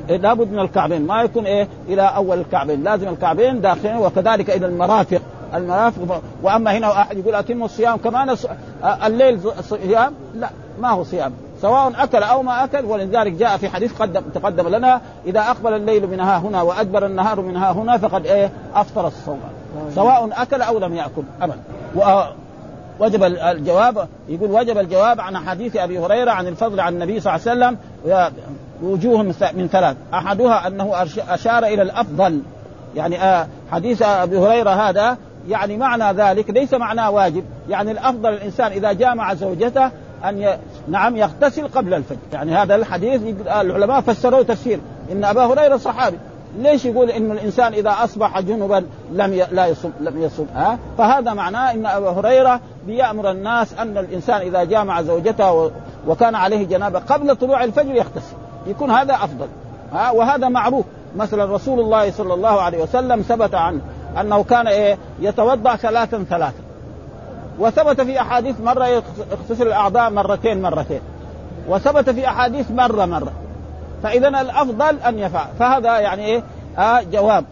لابد 0.09 0.51
من 0.51 0.59
الكعبين 0.59 1.07
ما 1.07 1.21
يكون 1.21 1.45
إيه؟ 1.45 1.67
إلى 1.87 2.01
أول 2.01 2.39
الكعبين 2.39 2.83
لازم 2.83 3.07
الكعبين 3.07 3.61
داخلين 3.61 3.97
وكذلك 3.97 4.49
إلى 4.49 4.65
المرافق 4.65 5.21
المرافق 5.53 6.21
وأما 6.43 6.77
هنا 6.77 7.01
أحد 7.01 7.17
يقول 7.17 7.35
اتم 7.35 7.63
الصيام 7.63 7.97
كمان 7.97 8.35
الليل 9.05 9.39
صيام؟ 9.61 10.13
لا 10.35 10.49
ما 10.79 10.89
هو 10.89 11.03
صيام 11.03 11.33
سواء 11.61 11.91
أكل 11.97 12.23
أو 12.23 12.43
ما 12.43 12.63
أكل 12.63 12.85
ولذلك 12.85 13.31
جاء 13.31 13.57
في 13.57 13.69
حديث 13.69 14.01
قدم 14.01 14.21
تقدم 14.21 14.67
لنا 14.67 15.01
إذا 15.25 15.39
أقبل 15.39 15.73
الليل 15.73 16.07
من 16.07 16.19
ها 16.19 16.37
هنا 16.37 16.61
وأدبر 16.61 17.05
النهار 17.05 17.41
من 17.41 17.55
ها 17.57 17.71
هنا 17.71 17.97
فقد 17.97 18.25
إيه؟ 18.25 18.51
أفطر 18.75 19.07
الصوم 19.07 19.39
سواء 19.95 20.29
أكل 20.41 20.61
أو 20.61 20.79
لم 20.79 20.93
يأكل 20.93 21.23
ابدا. 21.41 21.59
وجب 22.99 23.23
الجواب 23.23 24.07
يقول 24.29 24.51
وجب 24.51 24.77
الجواب 24.77 25.21
عن 25.21 25.37
حديث 25.37 25.75
أبي 25.75 25.99
هريرة 25.99 26.31
عن 26.31 26.47
الفضل 26.47 26.79
عن 26.79 26.93
النبي 26.93 27.19
صلى 27.19 27.35
الله 27.35 27.49
عليه 27.49 27.57
وسلم. 27.57 27.77
وجوه 28.83 29.21
من 29.53 29.67
ثلاث. 29.71 29.97
أحدها 30.13 30.67
أنه 30.67 31.03
أشار 31.29 31.65
إلى 31.65 31.81
الأفضل. 31.81 32.41
يعني 32.95 33.23
آه 33.23 33.47
حديث 33.71 34.01
أبي 34.01 34.37
هريرة 34.37 34.69
هذا 34.69 35.17
يعني 35.49 35.77
معنى 35.77 36.17
ذلك 36.17 36.49
ليس 36.49 36.73
معناه 36.73 37.11
واجب. 37.11 37.43
يعني 37.69 37.91
الأفضل 37.91 38.33
الإنسان 38.33 38.71
إذا 38.71 38.93
جامع 38.93 39.33
زوجته 39.33 39.91
أن 40.25 40.41
ي... 40.41 40.57
نعم 40.87 41.17
يغتسل 41.17 41.67
قبل 41.67 41.93
الفجر. 41.93 42.19
يعني 42.33 42.55
هذا 42.55 42.75
الحديث 42.75 43.21
العلماء 43.47 44.01
فسروه 44.01 44.43
تفسير. 44.43 44.79
إن 45.11 45.25
أبا 45.25 45.45
هريرة 45.45 45.77
صحابي. 45.77 46.17
ليش 46.57 46.85
يقول 46.85 47.09
إن 47.09 47.31
الإنسان 47.31 47.73
إذا 47.73 47.95
أصبح 48.03 48.39
جنبا 48.39 48.85
لم 49.11 49.33
ي... 49.33 49.45
لا 49.51 49.67
يصوم 49.67 49.93
لم 49.99 50.21
يصوم 50.21 50.47
ها؟ 50.55 50.79
فهذا 50.97 51.33
معناه 51.33 51.71
إن 51.71 51.85
ابا 51.85 52.09
هريرة 52.09 52.59
بيأمر 52.87 53.31
الناس 53.31 53.73
أن 53.73 53.97
الإنسان 53.97 54.41
إذا 54.41 54.63
جامع 54.63 55.01
زوجته 55.01 55.51
و... 55.51 55.71
وكان 56.07 56.35
عليه 56.35 56.65
جنابة 56.67 56.99
قبل 56.99 57.35
طلوع 57.35 57.63
الفجر 57.63 57.95
يغتسل. 57.95 58.35
يكون 58.67 58.91
هذا 58.91 59.13
أفضل 59.13 59.47
ها؟ 59.93 60.11
وهذا 60.11 60.49
معروف. 60.49 60.85
مثلا 61.15 61.55
رسول 61.55 61.79
الله 61.79 62.11
صلى 62.11 62.33
الله 62.33 62.61
عليه 62.61 62.83
وسلم 62.83 63.21
ثبت 63.21 63.55
عنه 63.55 63.81
أنه 64.21 64.43
كان 64.43 64.67
إيه؟ 64.67 64.97
يتوضأ 65.19 65.75
ثلاثا 65.75 66.25
ثلاثا. 66.29 66.63
وثبت 67.59 68.01
في 68.01 68.21
أحاديث 68.21 68.61
مرة 68.61 68.87
يغتسل 68.87 69.67
الأعضاء 69.67 70.09
مرتين 70.09 70.61
مرتين. 70.61 71.01
وثبت 71.67 72.09
في 72.09 72.27
أحاديث 72.27 72.71
مرة 72.71 73.05
مرة. 73.05 73.31
فإذا 74.03 74.27
الأفضل 74.27 74.99
أن 74.99 75.19
يفعل. 75.19 75.47
فهذا 75.59 75.99
يعني 75.99 76.25
إيه؟ 76.25 76.43
آه 76.77 77.01
جواب. 77.01 77.45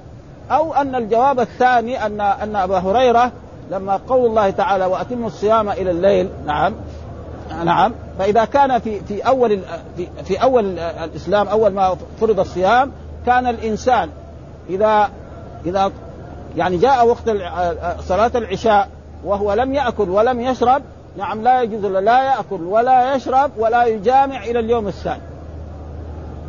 أو 0.51 0.73
أن 0.73 0.95
الجواب 0.95 1.39
الثاني 1.39 2.05
ان 2.05 2.21
أن 2.21 2.55
أبا 2.55 2.77
هريرة 2.77 3.31
لما 3.71 3.99
قول 4.07 4.25
الله 4.25 4.49
تعالى 4.49 4.85
وأتموا 4.85 5.27
الصيام 5.27 5.69
إلى 5.69 5.91
الليل 5.91 6.29
نعم 6.45 6.73
نعم 7.65 7.93
فإذا 8.19 8.45
كان 8.45 8.79
في 8.79 8.99
في 8.99 9.21
أول 9.21 9.59
في, 9.97 10.07
في 10.25 10.43
أول 10.43 10.79
الإسلام 10.79 11.47
أول 11.47 11.71
ما 11.73 11.95
فرض 12.19 12.39
الصيام 12.39 12.91
كان 13.25 13.47
الإنسان 13.47 14.09
اذا 14.69 15.09
إذا 15.65 15.91
يعني 16.57 16.77
جاء 16.77 17.07
وقت 17.07 17.29
صلاة 17.99 18.31
العشاء 18.35 18.89
وهو 19.25 19.53
لم 19.53 19.73
يأكل 19.73 20.09
ولم 20.09 20.41
يشرب 20.41 20.81
نعم 21.17 21.41
لا 21.41 21.61
يجوز 21.61 21.85
لا 21.85 22.23
يأكل 22.23 22.61
ولا 22.61 23.15
يشرب 23.15 23.51
ولا 23.57 23.85
يجامع 23.85 24.43
إلى 24.43 24.59
اليوم 24.59 24.87
الثاني. 24.87 25.21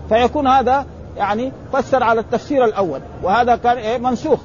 فيكون 0.08 0.46
هذا 0.46 0.86
يعني 1.16 1.52
فسر 1.72 2.02
على 2.02 2.20
التفسير 2.20 2.64
الأول. 2.64 3.00
وهذا 3.22 3.56
كان 3.56 3.76
إيه؟ 3.76 3.98
منسوخ. 3.98 4.40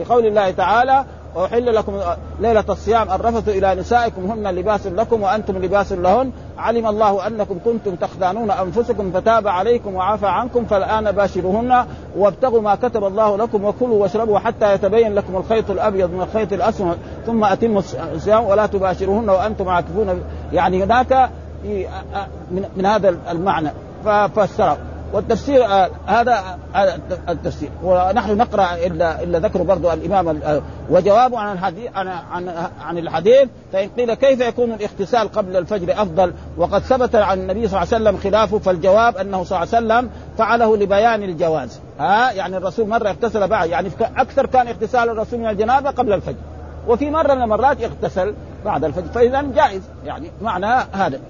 لقول 0.00 0.26
الله 0.26 0.50
تعالى 0.50 1.04
وأحل 1.34 1.74
لكم 1.74 1.92
ليلة 2.40 2.64
الصيام 2.68 3.10
الرفث 3.10 3.48
إلى 3.48 3.74
نسائكم 3.74 4.30
هن 4.30 4.54
لباس 4.54 4.86
لكم 4.86 5.22
وأنتم 5.22 5.58
لباس 5.58 5.92
لهن. 5.92 6.32
علم 6.58 6.86
الله 6.86 7.26
أنكم 7.26 7.58
كنتم 7.64 7.94
تخدانون 7.94 8.50
أنفسكم 8.50 9.12
فتاب 9.12 9.48
عليكم 9.48 9.94
وعفى 9.94 10.26
عنكم 10.26 10.64
فالآن 10.64 11.12
باشروهن 11.12 11.86
وابتغوا 12.16 12.60
ما 12.60 12.74
كتب 12.74 13.04
الله 13.04 13.36
لكم 13.36 13.64
وكلوا 13.64 14.02
واشربوا 14.02 14.38
حتى 14.38 14.74
يتبين 14.74 15.14
لكم 15.14 15.36
الخيط 15.36 15.70
الأبيض 15.70 16.10
من 16.10 16.20
الخيط 16.20 16.52
الأسود 16.52 16.98
ثم 17.26 17.44
أتموا 17.44 17.82
الصيام 18.14 18.44
ولا 18.44 18.66
تباشروهن 18.66 19.30
وأنتم 19.30 19.68
عاكفون. 19.68 20.22
يعني 20.52 20.84
هناك 20.84 21.30
من 22.76 22.86
هذا 22.86 23.16
المعنى. 23.30 23.70
ففسره 24.06 24.78
والتفسير 25.12 25.64
آه 25.64 25.90
هذا 26.06 26.58
آه 26.74 26.98
التفسير. 27.28 27.70
ونحن 27.82 28.36
نقرأ 28.36 28.74
إلا 28.86 29.22
إلا 29.22 29.38
ذكر 29.38 29.62
برضو 29.62 29.92
الإمام 29.92 30.28
آه 30.28 30.62
وجوابه 30.90 31.38
عن 31.38 31.52
الحديث 31.52 31.90
عن 31.94 32.08
عن, 32.08 32.48
عن 32.80 32.98
الحديث 32.98 33.48
فإن 33.72 33.88
قيل 33.88 34.14
كيف 34.14 34.40
يكون 34.40 34.72
الاغتسال 34.72 35.32
قبل 35.32 35.56
الفجر 35.56 35.92
أفضل؟ 35.92 36.32
وقد 36.56 36.82
ثبت 36.82 37.14
عن 37.14 37.38
النبي 37.38 37.68
صلى 37.68 37.82
الله 37.82 37.94
عليه 37.94 38.04
وسلم 38.04 38.16
خلافه 38.16 38.58
فالجواب 38.58 39.16
أنه 39.16 39.44
صلى 39.44 39.62
الله 39.62 39.74
عليه 39.74 39.86
وسلم 39.86 40.10
فعله 40.38 40.76
لبيان 40.76 41.22
الجواز. 41.22 41.80
ها؟ 42.00 42.32
يعني 42.32 42.56
الرسول 42.56 42.88
مرة 42.88 43.08
اغتسل 43.08 43.48
بعد 43.48 43.68
يعني 43.68 43.90
أكثر 44.16 44.46
كان 44.46 44.66
اغتسال 44.66 45.08
الرسول 45.08 45.38
من 45.38 45.48
الجنابة 45.48 45.90
قبل 45.90 46.12
الفجر. 46.12 46.36
وفي 46.88 47.10
مرة 47.10 47.34
من 47.34 47.42
المرات 47.42 47.82
اغتسل 47.82 48.34
بعد 48.64 48.84
الفجر 48.84 49.08
فإذا 49.14 49.42
جائز. 49.42 49.82
يعني 50.04 50.30
معنى 50.42 50.84
هذا. 50.92 51.20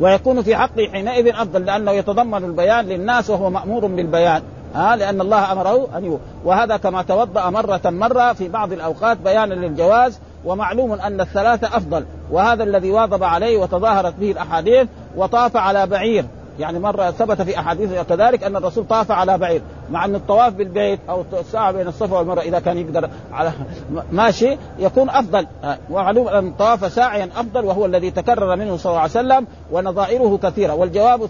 ويكون 0.00 0.42
في 0.42 0.56
حقه 0.56 0.88
حينئذ 0.92 1.28
افضل 1.28 1.64
لأنه 1.64 1.90
يتضمن 1.90 2.44
البيان 2.44 2.84
للناس 2.84 3.30
وهو 3.30 3.50
مأمور 3.50 3.86
بالبيان. 3.86 4.42
ها 4.74 4.96
لأن 4.96 5.20
الله 5.20 5.52
أمره 5.52 5.88
أن 5.96 6.04
يو 6.04 6.18
وهذا 6.44 6.76
كما 6.76 7.02
توضأ 7.02 7.50
مرة 7.50 7.80
مرة 7.84 8.32
في 8.32 8.48
بعض 8.48 8.72
الأوقات 8.72 9.18
بيانا 9.18 9.54
للجواز 9.54 10.18
ومعلوم 10.44 10.92
أن 10.92 11.20
الثلاثة 11.20 11.76
أفضل 11.76 12.04
وهذا 12.30 12.64
الذي 12.64 12.90
واظب 12.90 13.24
عليه 13.24 13.58
وتظاهرت 13.58 14.14
به 14.14 14.30
الأحاديث 14.30 14.88
وطاف 15.16 15.56
على 15.56 15.86
بعير. 15.86 16.24
يعني 16.58 16.78
مرة 16.78 17.10
ثبت 17.10 17.42
في 17.42 17.58
أحاديث 17.58 18.00
كذلك 18.08 18.44
أن 18.44 18.56
الرسول 18.56 18.84
طاف 18.84 19.10
على 19.10 19.38
بعير 19.38 19.62
مع 19.90 20.04
أن 20.04 20.14
الطواف 20.14 20.52
بالبيت 20.52 21.00
أو 21.08 21.24
الساعة 21.40 21.72
بين 21.72 21.88
الصفا 21.88 22.18
والمروة 22.18 22.42
إذا 22.42 22.58
كان 22.58 22.78
يقدر 22.78 23.10
على 23.32 23.52
ماشي 24.12 24.56
يكون 24.78 25.10
أفضل. 25.10 25.46
ومعلوم 25.90 26.28
أن 26.28 26.46
الطواف 26.46 26.92
ساعيا 26.92 27.30
أفضل 27.36 27.64
وهو 27.64 27.86
الذي 27.86 28.10
تكرر 28.10 28.56
منه 28.56 28.76
صلى 28.76 28.90
الله 28.90 29.00
عليه 29.00 29.10
وسلم 29.10 29.46
ونظائره 29.72 30.38
كثيرة. 30.42 30.74
والجواب 30.74 31.22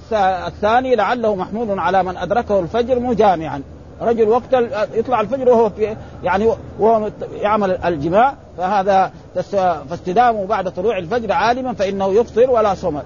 الثاني 0.47 0.97
لعله 0.97 1.35
محمول 1.35 1.79
على 1.79 2.03
من 2.03 2.17
أدركه 2.17 2.61
الفجر 2.61 2.99
مجامعا. 2.99 3.62
رجل 4.00 4.28
وقت 4.28 4.54
يطلع 4.95 5.21
الفجر 5.21 5.49
وهو 5.49 5.71
في 5.71 5.97
يعني 6.25 6.52
وهو 6.78 7.11
يعمل 7.33 7.71
الجماع 7.71 8.35
فهذا 8.59 9.12
فاستدامه 9.88 10.47
بعد 10.47 10.71
طلوع 10.71 10.99
الفجر 10.99 11.33
عالما 11.33 11.73
فإنه 11.73 12.09
يفطر 12.09 12.50
ولا 12.50 12.75
صوم. 12.75 13.02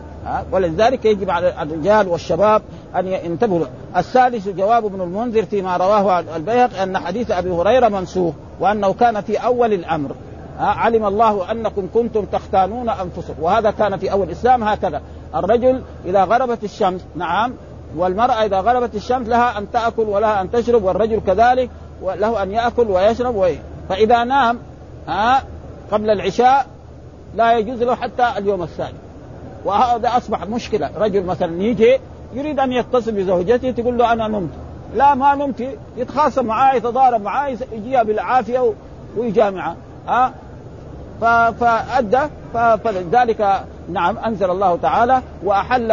ولذلك 0.53 1.05
يجب 1.05 1.31
على 1.31 1.63
الرجال 1.63 2.09
والشباب 2.09 2.63
أن 2.97 3.07
ينتبهوا. 3.07 3.67
الثالث 3.97 4.49
جواب 4.49 4.85
ابن 4.85 5.01
المنذر 5.01 5.45
فيما 5.45 5.77
رواه 5.77 6.21
البيهقي 6.37 6.83
أن 6.83 6.99
حديث 6.99 7.31
أبي 7.31 7.51
هريرة 7.51 7.89
منسوخ 7.89 8.35
وأنه 8.61 8.93
كان 8.93 9.21
في 9.21 9.37
أول 9.37 9.73
الأمر. 9.73 10.11
علم 10.59 11.07
الله 11.07 11.51
أنكم 11.51 11.89
كنتم 11.95 12.25
تختانون 12.25 12.89
أنفسكم. 12.89 13.43
وهذا 13.43 13.71
كان 13.71 13.97
في 13.97 14.13
أول 14.13 14.27
الإسلام 14.27 14.65
هكذا. 14.65 15.03
الرجل 15.35 15.83
إذا 16.05 16.25
غربت 16.25 16.65
الشمس 16.65 17.01
نعم 17.17 17.53
والمرأة 17.97 18.45
إذا 18.45 18.61
غربت 18.61 18.95
الشمس 18.95 19.29
لها 19.29 19.59
أن 19.59 19.71
تأكل 19.71 20.03
ولها 20.03 20.41
أن 20.41 20.51
تشرب 20.51 20.85
والرجل 20.85 21.21
كذلك 21.27 21.71
له 22.03 22.43
أن 22.43 22.53
يأكل 22.53 22.91
ويشرب 22.91 23.37
وي. 23.37 23.59
فإذا 23.89 24.25
نام 24.25 24.59
ها 25.09 25.43
قبل 25.93 26.11
العشاء 26.11 26.67
لا 27.37 27.59
يجوز 27.59 27.83
له 27.83 27.95
حتى 27.95 28.29
اليوم 28.39 28.63
الثاني 28.63 28.99
وهذا 29.65 30.17
أصبح 30.17 30.47
مشكلة. 30.47 30.91
رجل 30.97 31.25
مثلا 31.25 31.63
يجي 31.63 31.99
يريد 32.35 32.61
أن 32.61 32.73
يتصل 32.73 33.13
بزوجته 33.13 33.71
تقول 33.71 33.99
له 33.99 34.13
أنا 34.13 34.29
نمت. 34.29 34.51
لا 34.95 35.15
ما 35.15 35.35
نمت. 35.35 35.69
يتخاصم 35.97 36.47
معاه 36.47 36.75
يتضارب 36.75 37.23
معاه 37.23 37.57
يجيها 37.73 38.03
بالعافية 38.03 38.73
ويجامعها 39.17 39.77
ها؟ 40.09 40.33
فأدى 41.21 42.21
فلذلك 42.55 43.65
نعم 43.89 44.19
أنزل 44.19 44.51
الله 44.51 44.77
تعالى 44.77 45.23
وأحل 45.45 45.93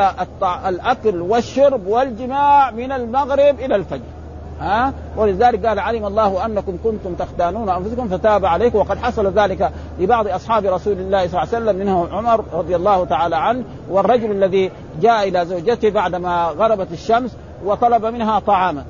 الأكل 0.68 1.22
والشرب 1.22 1.88
والجماع 1.88 2.72
من 2.72 2.92
المغرب 2.92 3.60
إلى 3.60 3.76
الفجر. 3.76 4.02
ها؟ 4.62 4.94
ولذلك 5.18 5.66
قال 5.66 5.80
علم 5.80 6.06
الله 6.06 6.46
أنكم 6.46 6.78
كنتم 6.84 7.14
تختانون 7.14 7.70
أنفسكم 7.70 8.08
فتاب 8.08 8.46
عليكم. 8.46 8.78
وقد 8.78 8.98
حصل 8.98 9.28
ذلك 9.28 9.72
لبعض 10.00 10.28
أصحاب 10.28 10.66
رسول 10.66 10.94
الله 10.94 11.28
صلى 11.28 11.42
الله 11.42 11.56
عليه 11.56 11.66
وسلم 11.66 11.76
منهم 11.76 12.08
عمر 12.12 12.44
رضي 12.54 12.76
الله 12.76 13.06
تعالى 13.06 13.36
عنه 13.36 13.64
والرجل 13.90 14.32
الذي 14.32 14.72
جاء 15.02 15.28
إلى 15.28 15.46
زوجته 15.46 15.90
بعدما 15.90 16.46
غربت 16.46 16.92
الشمس 16.92 17.38
وطلب 17.66 18.06
منها 18.06 18.40
طعاما. 18.40 18.84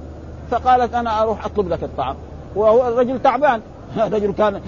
فقالت 0.52 0.94
أنا 0.94 1.22
أروح 1.22 1.46
أطلب 1.46 1.70
لك 1.70 1.84
الطعام. 1.84 2.16
وهو 2.56 2.88
الرجل 2.88 3.22
تعبان. 3.22 3.62
رجل 3.98 4.34
كان 4.34 4.62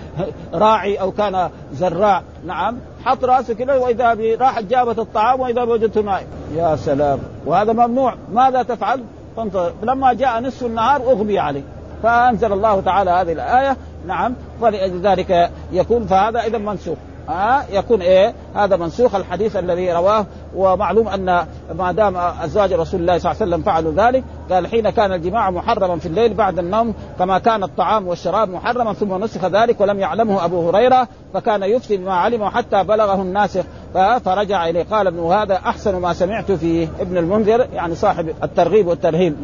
راعي 0.53 0.96
أو 0.96 1.12
كان 1.12 1.50
زراع. 1.74 2.22
نعم. 2.46 2.77
حط 3.06 3.25
راسه 3.25 3.53
كذا 3.53 3.75
وإذا 3.75 4.18
راحت 4.39 4.63
جابت 4.63 5.00
الطعام 5.00 5.39
وإذا 5.39 5.62
وجدت 5.63 5.98
ماء. 5.98 6.24
يا 6.56 6.75
سلام. 6.75 7.20
وهذا 7.46 7.74
ممنوع. 7.74 8.15
ماذا 8.34 8.63
تفعل؟ 8.63 9.03
فانتظر. 9.38 9.74
لما 9.84 10.13
جاء 10.13 10.39
نصف 10.39 10.63
النهار 10.65 11.01
أغمي 11.01 11.39
عليه 11.39 11.63
فأنزل 12.03 12.53
الله 12.53 12.82
تعالى 12.82 13.12
هذه 13.12 13.32
الآية. 13.32 13.77
نعم. 14.08 14.34
فلذلك 14.62 15.51
يكون 15.72 16.06
فهذا 16.06 16.39
إذا 16.39 16.58
منسوخ. 16.58 16.98
ها؟ 17.30 17.65
يكون 17.72 18.01
إيه؟ 18.01 18.34
هذا 18.56 18.77
منسوخ. 18.77 19.15
الحديث 19.15 19.56
الذي 19.56 19.92
رواه 19.92 20.25
ومعلوم 20.55 21.07
أن 21.07 21.45
ما 21.75 21.91
دام 21.91 22.17
أزواج 22.17 22.74
رسول 22.74 23.00
الله 23.01 23.17
صلى 23.17 23.31
الله 23.31 23.41
عليه 23.41 23.51
وسلم 23.51 23.63
فعلوا 23.63 23.93
ذلك 23.93 24.24
قال 24.51 24.67
حين 24.67 24.89
كان 24.89 25.13
الجماع 25.13 25.51
محرما 25.51 26.00
في 26.00 26.05
الليل 26.05 26.33
بعد 26.33 26.60
النوم 26.60 26.93
كما 27.19 27.39
كان 27.39 27.63
الطعام 27.63 28.07
والشراب 28.07 28.50
محرما 28.50 28.93
ثم 28.93 29.24
نسخ 29.24 29.45
ذلك 29.45 29.81
ولم 29.81 30.00
يعلمه 30.00 30.45
أبو 30.45 30.69
هريرة 30.69 31.07
فكان 31.33 31.63
يفتي 31.63 31.98
بما 31.98 32.13
علمه 32.13 32.50
حتى 32.50 32.83
بلغه 32.83 33.22
الناسخ 33.22 33.63
فرجع 33.93 34.69
إليه. 34.69 34.86
قال 34.91 35.07
ابن 35.07 35.19
هذا 35.19 35.55
أحسن 35.55 35.95
ما 35.95 36.13
سمعت 36.13 36.51
فيه. 36.51 36.88
ابن 37.00 37.17
المنذر 37.17 37.67
يعني 37.74 37.95
صاحب 37.95 38.29
الترغيب 38.43 38.88
والترهيب 38.88 39.36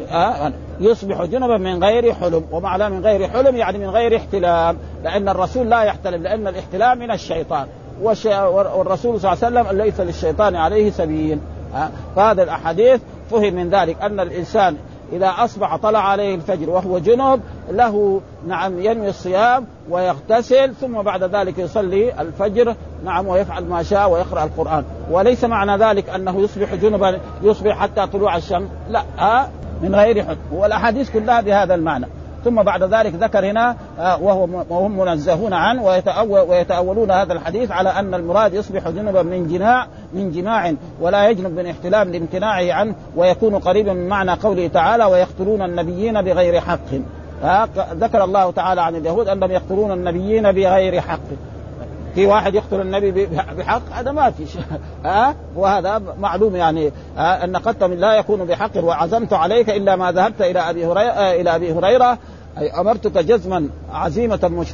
يصبح 0.80 1.24
جنبا 1.24 1.58
من 1.58 1.84
غير 1.84 2.14
حلم 2.14 2.44
ومعنى 2.52 2.90
من 2.90 3.04
غير 3.04 3.28
حلم 3.28 3.56
يعني 3.56 3.78
من 3.78 3.90
غير 3.90 4.16
احتلام 4.16 4.76
لأن 5.04 5.28
الرسول 5.28 5.70
لا 5.70 5.82
يحتلم 5.82 6.22
لأن 6.22 6.48
الاحتلام 6.48 6.98
من 6.98 7.10
الشيطان. 7.10 7.66
والرسول 8.02 9.20
صلى 9.20 9.32
الله 9.32 9.44
عليه 9.44 9.60
وسلم 9.60 9.82
ليس 9.82 10.00
للشيطان 10.00 10.56
عليه 10.56 10.90
سبيل. 10.90 11.38
فهذا 12.16 12.42
الأحاديث 12.42 13.00
فهم 13.30 13.54
من 13.54 13.70
ذلك 13.70 14.02
أن 14.02 14.20
الإنسان 14.20 14.76
إذا 15.12 15.34
أصبح 15.38 15.76
طلع 15.76 15.98
عليه 15.98 16.34
الفجر 16.34 16.70
وهو 16.70 16.98
جنب 16.98 17.40
له 17.70 18.20
نعم 18.46 18.78
ينوي 18.78 19.08
الصيام 19.08 19.66
ويغتسل 19.90 20.74
ثم 20.74 21.02
بعد 21.02 21.22
ذلك 21.22 21.58
يصلي 21.58 22.20
الفجر 22.20 22.74
نعم 23.04 23.26
ويفعل 23.26 23.64
ما 23.64 23.82
شاء 23.82 24.10
ويقرأ 24.10 24.44
القرآن. 24.44 24.84
وليس 25.10 25.44
معنى 25.44 25.76
ذلك 25.84 26.08
أنه 26.08 26.40
يصبح 26.40 26.74
جنبا 26.74 27.18
يصبح 27.42 27.78
حتى 27.78 28.06
طلوع 28.06 28.36
الشمس 28.36 28.68
لا 28.90 29.46
من 29.82 29.94
غير 29.94 30.22
حكم. 30.24 30.38
والأحاديث 30.52 31.10
كلها 31.10 31.40
بهذا 31.40 31.74
المعنى. 31.74 32.06
ثم 32.44 32.62
بعد 32.62 32.82
ذلك 32.82 33.14
ذكر 33.14 33.50
هنا 33.50 33.76
آه، 33.98 34.22
وهو 34.22 34.48
وهم 34.70 34.98
منزهون 34.98 35.52
عنه 35.52 35.84
ويتأول 35.84 36.40
ويتأولون 36.40 37.10
هذا 37.10 37.32
الحديث 37.32 37.70
على 37.70 37.88
أن 37.88 38.14
المراد 38.14 38.54
يصبح 38.54 38.88
جنبا 38.88 39.22
من 39.22 39.48
جماع 39.48 39.86
من 40.12 40.30
جماع 40.32 40.74
ولا 41.00 41.28
يجنب 41.28 41.50
من 41.50 41.66
احتلام 41.66 42.12
لامتناعه 42.12 42.72
عنه 42.72 42.94
ويكون 43.16 43.58
قريبا 43.58 43.92
من 43.92 44.08
معنى 44.08 44.32
قوله 44.32 44.66
تعالى 44.66 45.04
ويقتلون 45.04 45.62
النبيين 45.62 46.22
بغير 46.22 46.60
حق 46.60 46.90
ذكر 47.94 48.24
الله 48.24 48.50
تعالى 48.50 48.82
عن 48.82 48.96
اليهود 48.96 49.28
انهم 49.28 49.50
يقتلون 49.50 49.92
النبيين 49.92 50.52
بغير 50.52 51.00
حق. 51.00 51.18
في 52.14 52.26
واحد 52.26 52.54
يقتل 52.54 52.80
النبي 52.80 53.26
بحق 53.58 53.82
هذا 53.92 54.12
ما 54.12 54.30
في 54.30 54.44
ها؟ 55.04 55.34
وهذا 55.56 56.02
معلوم 56.18 56.56
يعني. 56.56 56.92
أن 57.18 57.56
قتل 57.56 58.00
لا 58.00 58.14
يكون 58.14 58.44
بحق 58.44 58.84
وعزمت 58.84 59.32
عليك 59.32 59.70
إلا 59.70 59.96
ما 59.96 60.12
ذهبت 60.12 60.40
إلى 60.42 60.58
أبي 60.58 60.86
هريرة 60.86 61.40
إلى 61.40 61.56
أبي 61.56 61.72
هريرة. 61.72 62.18
أي 62.58 62.70
أمرتك 62.70 63.18
جزما 63.18 63.68
عزيمة 63.92 64.66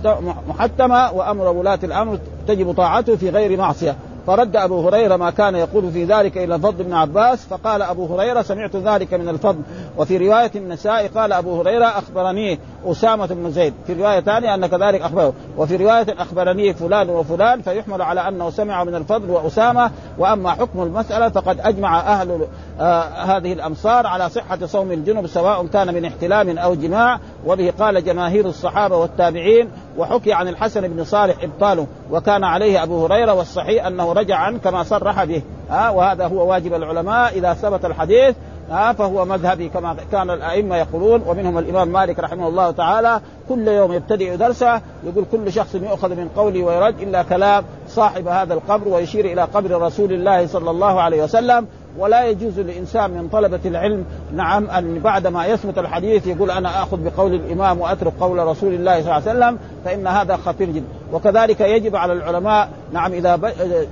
محتمة 0.48 1.12
وأمر 1.12 1.48
ولاة 1.48 1.78
الأمر 1.84 2.18
تجب 2.48 2.72
طاعته 2.72 3.16
في 3.16 3.30
غير 3.30 3.58
معصية. 3.58 3.96
فرد 4.26 4.56
أبو 4.56 4.88
هريرة 4.88 5.16
ما 5.16 5.30
كان 5.30 5.54
يقول 5.54 5.92
في 5.92 6.04
ذلك 6.04 6.38
إلى 6.38 6.54
الفضل 6.54 6.84
بن 6.84 6.92
عباس 6.92 7.46
فقال 7.46 7.82
أبو 7.82 8.06
هريرة 8.06 8.42
سمعت 8.42 8.76
ذلك 8.76 9.14
من 9.14 9.28
الفضل. 9.28 9.60
وفي 9.98 10.16
رواية 10.16 10.50
النساء 10.54 11.06
قال 11.06 11.32
أبو 11.32 11.60
هريرة 11.60 11.86
أخبرني 11.86 12.58
أسامة 12.86 13.26
بن 13.26 13.50
زيد. 13.50 13.74
في 13.86 13.92
رواية 13.92 14.20
ثانية 14.20 14.54
أن 14.54 14.66
كذلك 14.66 15.00
أخبره. 15.00 15.32
وفي 15.58 15.76
رواية 15.76 16.06
أخبرني 16.18 16.74
فلان 16.74 17.10
وفلان 17.10 17.62
فيحمل 17.62 18.02
على 18.02 18.28
أنه 18.28 18.50
سمع 18.50 18.84
من 18.84 18.94
الفضل 18.94 19.30
وأسامة. 19.30 19.90
وأما 20.18 20.50
حكم 20.50 20.82
المسألة 20.82 21.28
فقد 21.28 21.60
أجمع 21.60 22.00
أهل 22.00 22.46
آه 22.80 23.02
هذه 23.02 23.52
الأمصار 23.52 24.06
على 24.06 24.28
صحة 24.28 24.66
صوم 24.66 24.92
الجنب 24.92 25.26
سواء 25.26 25.66
كان 25.66 25.94
من 25.94 26.04
احتلام 26.04 26.58
أو 26.58 26.74
جماع. 26.74 27.20
وبه 27.46 27.72
قال 27.78 28.04
جماهير 28.04 28.46
الصحابة 28.46 28.96
والتابعين 28.96 29.70
وحكي 29.98 30.32
عن 30.32 30.48
الحسن 30.48 30.88
بن 30.88 31.04
صالح 31.04 31.42
إبطاله. 31.42 31.86
وكان 32.10 32.44
عليه 32.44 32.82
أبو 32.82 33.06
هريرة 33.06 33.34
والصحيح 33.34 33.86
أنه 33.86 34.15
رجع 34.16 34.36
عنه 34.36 34.58
كما 34.58 34.82
صرح 34.82 35.24
به. 35.24 35.42
ها 35.70 35.90
وهذا 35.90 36.26
هو 36.26 36.50
واجب 36.50 36.74
العلماء 36.74 37.38
إذا 37.38 37.54
ثبت 37.54 37.84
الحديث. 37.84 38.36
ها 38.70 38.92
فهو 38.92 39.24
مذهبي 39.24 39.68
كما 39.68 39.96
كان 40.12 40.30
الأئمة 40.30 40.76
يقولون. 40.76 41.22
ومنهم 41.26 41.58
الإمام 41.58 41.88
مالك 41.88 42.18
رحمه 42.18 42.48
الله 42.48 42.70
تعالى 42.70 43.20
كل 43.48 43.68
يوم 43.68 43.92
يبتدئ 43.92 44.36
درسة 44.36 44.80
يقول 45.04 45.24
كل 45.32 45.52
شخص 45.52 45.74
يؤخذ 45.74 46.10
من 46.10 46.28
قولي 46.36 46.62
ويرد 46.62 47.00
إلا 47.00 47.22
كلام 47.22 47.64
صاحب 47.88 48.28
هذا 48.28 48.54
القبر 48.54 48.88
ويشير 48.88 49.24
إلى 49.24 49.42
قبر 49.42 49.82
رسول 49.82 50.12
الله 50.12 50.46
صلى 50.46 50.70
الله 50.70 51.00
عليه 51.00 51.24
وسلم. 51.24 51.66
ولا 51.98 52.24
يجوز 52.24 52.60
لانسان 52.60 53.10
من 53.10 53.28
طلبة 53.28 53.60
العلم 53.64 54.04
نعم 54.34 54.70
أن 54.70 54.98
بعد 54.98 55.26
ما 55.26 55.46
يثبت 55.46 55.78
الحديث 55.78 56.26
يقول 56.26 56.50
أنا 56.50 56.82
آخذ 56.82 56.96
بقول 57.04 57.34
الإمام 57.34 57.80
وأترك 57.80 58.12
قول 58.20 58.38
رسول 58.38 58.74
الله 58.74 59.02
صلى 59.02 59.16
الله 59.16 59.28
عليه 59.28 59.30
وسلم 59.30 59.58
فإن 59.84 60.06
هذا 60.06 60.36
خطير 60.36 60.70
جدا. 60.70 60.86
وكذلك 61.12 61.60
يجب 61.60 61.96
على 61.96 62.12
العلماء 62.12 62.68
نعم 62.92 63.12
إذا 63.12 63.40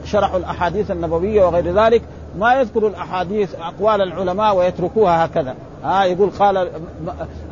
شرحوا 0.04 0.38
الأحاديث 0.38 0.90
النبوية 0.90 1.44
وغير 1.44 1.84
ذلك 1.84 2.02
ما 2.38 2.54
يذكروا 2.54 2.90
الأحاديث 2.90 3.54
أقوال 3.54 4.02
العلماء 4.02 4.56
ويتركوها 4.56 5.24
هكذا. 5.24 5.54
ها 5.84 6.02
آه 6.02 6.04
يقول 6.04 6.30
قال 6.30 6.68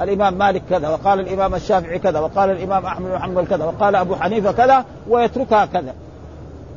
الإمام 0.01 0.35
مالك 0.35 0.63
كذا 0.71 0.89
وقال 0.89 1.21
الإمام 1.21 1.55
الشافعي 1.55 1.99
كذا 1.99 2.21
وقال 2.21 2.51
الإمام 2.51 2.87
أحمد 2.87 3.11
بن 3.11 3.19
حنبل 3.19 3.47
كذا 3.47 3.65
وقال 3.65 3.97
أبو 3.97 4.15
حنيفة 4.15 4.53
كذا 4.53 4.85
ويتركها 5.09 5.67
كذا. 5.67 5.95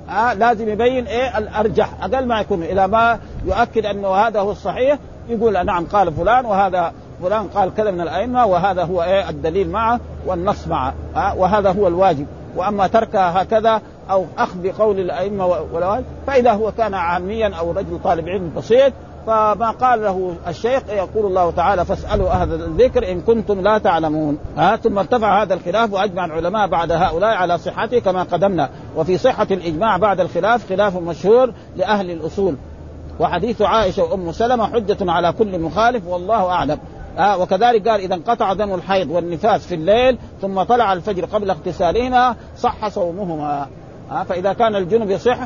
آه 0.10 0.34
لازم 0.34 0.70
يبين 0.70 1.06
إيه 1.06 1.38
الأرجح 1.38 1.90
أقل 2.02 2.26
ما 2.26 2.42
يكون 2.42 2.64
إلى 2.64 2.88
ما 2.88 3.20
يؤكد 3.46 3.86
أنه 3.86 4.08
هذا 4.08 4.40
هو 4.40 4.52
الصحيح 4.52 5.00
يقول 5.30 5.66
نعم 5.66 5.86
قال 5.86 6.14
فلان 6.14 6.46
وهذا 6.46 6.94
فلان 7.24 7.48
قال 7.48 7.76
كذا 7.76 7.92
من 7.92 8.02
الأئمة 8.02 8.46
وهذا 8.46 8.84
هو 8.84 9.04
إيه 9.04 9.30
الدليل 9.30 9.70
معه 9.70 10.00
والنص 10.26 10.68
معه. 10.68 10.94
آه 11.16 11.36
وهذا 11.38 11.72
هو 11.72 11.88
الواجب. 11.88 12.28
وأما 12.56 12.88
تركها 12.88 13.42
هكذا 13.42 13.82
أو 14.10 14.26
أخذ 14.38 14.62
بقول 14.64 15.00
الأئمة 15.00 15.46
ولا 15.46 16.04
فإذا 16.28 16.52
هو 16.52 16.72
كان 16.72 16.94
عاميا 16.94 17.56
أو 17.56 17.72
رجل 17.72 18.00
طالب 18.04 18.30
علم 18.30 18.52
بسيط 18.58 18.94
فما 19.28 19.72
قال 19.72 20.02
له 20.02 20.36
الشيخ 20.48 20.82
يقول 20.90 21.26
الله 21.26 21.52
تعالى 21.52 21.86
فاسألوا 21.86 22.30
أهل 22.30 22.54
الذكر 22.54 23.12
إن 23.12 23.22
كنتم 23.22 23.62
لا 23.62 23.78
تعلمون. 23.78 24.38
ها 24.58 24.76
ثم 24.76 24.98
ارتفع 25.00 25.42
هذا 25.44 25.54
الخلاف 25.54 25.94
وأجمع 25.94 26.26
العلماء 26.26 26.68
بعد 26.68 26.92
هؤلاء 26.92 27.36
على 27.36 27.58
صحته 27.58 28.00
كما 28.00 28.24
قدمنا. 28.24 28.70
وفي 28.96 29.18
صحة 29.18 29.48
الإجماع 29.52 29.98
بعد 29.98 30.20
الخلاف 30.20 30.70
خلاف 30.70 30.98
مشهور 30.98 31.54
لأهل 31.76 32.12
الأصول. 32.12 32.56
وحديث 33.20 33.62
عائشة 33.62 34.04
وأم 34.04 34.32
سلمة 34.32 34.68
حجة 34.68 35.12
على 35.12 35.32
كل 35.32 35.60
مخالف 35.60 36.08
والله 36.08 36.50
أعلم. 36.50 36.80
آه 37.18 37.38
وكذلك 37.38 37.88
قال 37.88 38.02
إذا 38.02 38.16
انقطع 38.16 38.54
دم 38.54 38.74
الحيض 38.74 39.12
والنفاس 39.12 39.68
في 39.68 39.76
الليل 39.76 40.18
ثم 40.42 40.64
طلع 40.64 40.94
الفجر 40.94 41.26
قبل 41.26 41.50
اغتسالهما 41.50 42.36
صح 42.58 42.88
صومهما. 42.88 43.68
آه 44.12 44.24
فإذا 44.24 44.54
كان 44.54 44.76
الجنب 44.76 45.10
يصح 45.10 45.38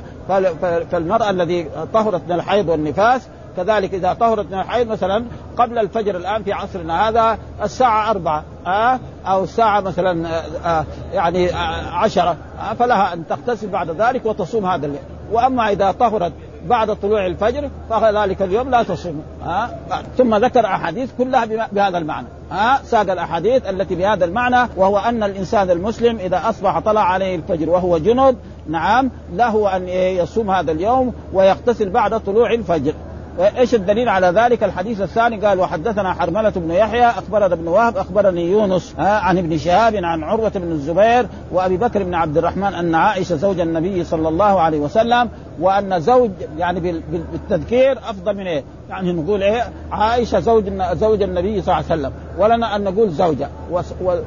فالمرأة 0.92 1.30
الذي 1.30 1.70
طهرت 1.94 2.22
من 2.28 2.32
الحيض 2.32 2.70
والنفاس 2.70 3.28
كذلك 3.58 3.94
إذا 3.94 4.14
طهرت 4.14 4.52
من 4.52 4.60
الحيض 4.60 4.88
مثلا 4.88 5.26
قبل 5.58 5.78
الفجر 5.78 6.18
الآن 6.18 6.44
في 6.44 6.54
عصرنا 6.54 7.10
هذا 7.10 7.38
الساعة 7.64 8.10
أربعة 8.10 8.44
آه 8.68 9.00
أو 9.26 9.44
الساعة 9.44 9.82
مثلا 9.82 10.28
آه, 10.28 10.44
آه، 10.66 10.86
يعني 11.14 11.50
آه 11.54 11.90
عشرة 11.92 12.38
آه 12.60 12.74
فلها 12.74 13.14
أن 13.14 13.28
تغتسل 13.28 13.68
بعد 13.70 13.90
ذلك 13.90 14.26
وتصوم 14.26 14.66
هذا 14.66 14.86
الليل. 14.86 15.02
وأما 15.32 15.72
إذا 15.72 15.92
طهرت 15.92 16.34
بعد 16.68 16.96
طلوع 16.96 17.26
الفجر 17.26 17.70
فذلك 17.90 18.42
اليوم 18.42 18.70
لا 18.70 18.84
تصوم 18.84 19.24
ها؟ 19.44 19.70
ثم 20.18 20.36
ذكر 20.36 20.66
أحاديث 20.66 21.10
كلها 21.18 21.46
بهذا 21.72 21.98
المعنى. 21.98 22.28
ها؟ 22.52 22.80
ساق 22.84 23.12
الأحاديث 23.12 23.70
التي 23.70 23.96
بهذا 23.96 24.26
المعنى 24.26 24.70
وهو 24.78 24.98
أن 24.98 25.24
الإنسان 25.24 25.70
المسلم 25.72 26.18
إذا 26.18 26.42
أصبح 26.50 26.80
طلع 26.80 27.02
عليه 27.02 27.36
الفجر 27.36 27.70
وهو 27.70 27.98
جنب 27.98 28.38
نعم 28.70 29.12
له 29.34 29.76
أن 29.76 29.90
يصوم 29.90 30.52
هذا 30.52 30.72
اليوم 30.72 31.14
ويغتسل 31.34 31.90
بعد 31.90 32.20
طلوع 32.20 32.54
الفجر. 32.54 32.94
إيش 33.58 33.76
الدليل 33.76 34.10
على 34.10 34.28
ذلك؟ 34.28 34.64
الحديث 34.64 35.02
الثاني 35.02 35.46
قال 35.46 35.60
وحدثنا 35.60 36.14
حرملة 36.14 36.50
بن 36.50 36.72
يحيى 36.72 37.06
أخبرنا 37.06 37.46
ابن 37.46 37.68
وهب 37.68 37.98
أخبرني 37.98 38.52
يونس 38.52 38.96
عن 38.98 39.38
ابن 39.38 39.58
شهاب 39.58 39.96
عن 39.96 40.24
عروة 40.24 40.50
بن 40.50 40.72
الزبير 40.72 41.28
وأبي 41.52 41.78
بكر 41.78 42.04
بن 42.04 42.14
عبد 42.14 42.38
الرحمن 42.38 42.74
أن 42.74 42.96
عائشة 42.96 43.36
زوج 43.36 43.60
النبي 43.60 44.04
صلى 44.04 44.30
الله 44.30 44.62
عليه 44.62 44.80
وسلم 44.80 45.30
وأن 45.60 46.00
زوج 46.00 46.32
يعني 46.58 47.02
بالتذكير 47.32 47.92
أفضل 47.98 48.36
من 48.36 48.48
إيه؟ 48.48 48.64
يعني 48.90 49.12
نقول 49.12 49.44
إيه؟ 49.44 49.64
عائشة 49.92 50.40
زوج 50.40 50.64
زوج 50.94 51.22
النبي 51.22 51.62
صلى 51.62 51.74
الله 51.74 51.92
عليه 51.92 52.02
وسلم. 52.02 52.12
ولنا 52.38 52.76
أن 52.76 52.84
نقول 52.84 53.10
زوجة. 53.10 53.50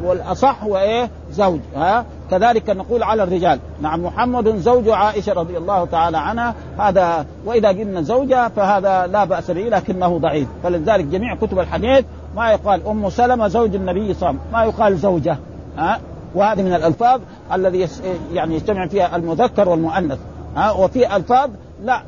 والأصح 0.04 0.64
هو 0.64 0.78
إيه؟ 0.78 1.10
زوج. 1.32 1.60
ها؟ 1.76 2.04
كذلك 2.30 2.70
نقول 2.70 3.02
على 3.02 3.22
الرجال. 3.22 3.58
نعم 3.80 4.04
محمد 4.04 4.56
زوج 4.56 4.88
عائشة 4.88 5.32
رضي 5.32 5.58
الله 5.58 5.84
تعالى 5.84 6.18
عنها. 6.18 6.54
هذا 6.78 7.26
وإذا 7.46 7.68
قلنا 7.68 8.02
زوجة 8.02 8.48
فهذا 8.48 9.06
لا 9.06 9.24
بأس 9.24 9.50
به 9.50 9.60
لكنه 9.62 10.18
ضعيف. 10.18 10.48
فلذلك 10.62 11.04
جميع 11.04 11.36
كتب 11.36 11.58
الحديث 11.58 12.04
ما 12.36 12.50
يقال 12.50 12.86
أم 12.86 13.10
سلمة 13.10 13.48
زوج 13.48 13.74
النبي 13.74 14.14
صلى 14.14 14.30
الله 14.30 14.40
عليه 14.40 14.40
وسلم. 14.40 14.52
ما 14.52 14.64
يقال 14.64 14.98
زوجة. 14.98 15.38
ها؟ 15.78 16.00
وهذه 16.34 16.62
من 16.62 16.74
الألفاظ 16.74 17.20
الذي 17.52 17.88
يعني 18.32 18.54
يجتمع 18.54 18.86
فيها 18.86 19.16
المذكر 19.16 19.68
والمؤنث. 19.68 20.18
ها 20.56 20.70
وفي 20.70 21.16
ألفاظ 21.16 21.50
لا. 21.82 22.02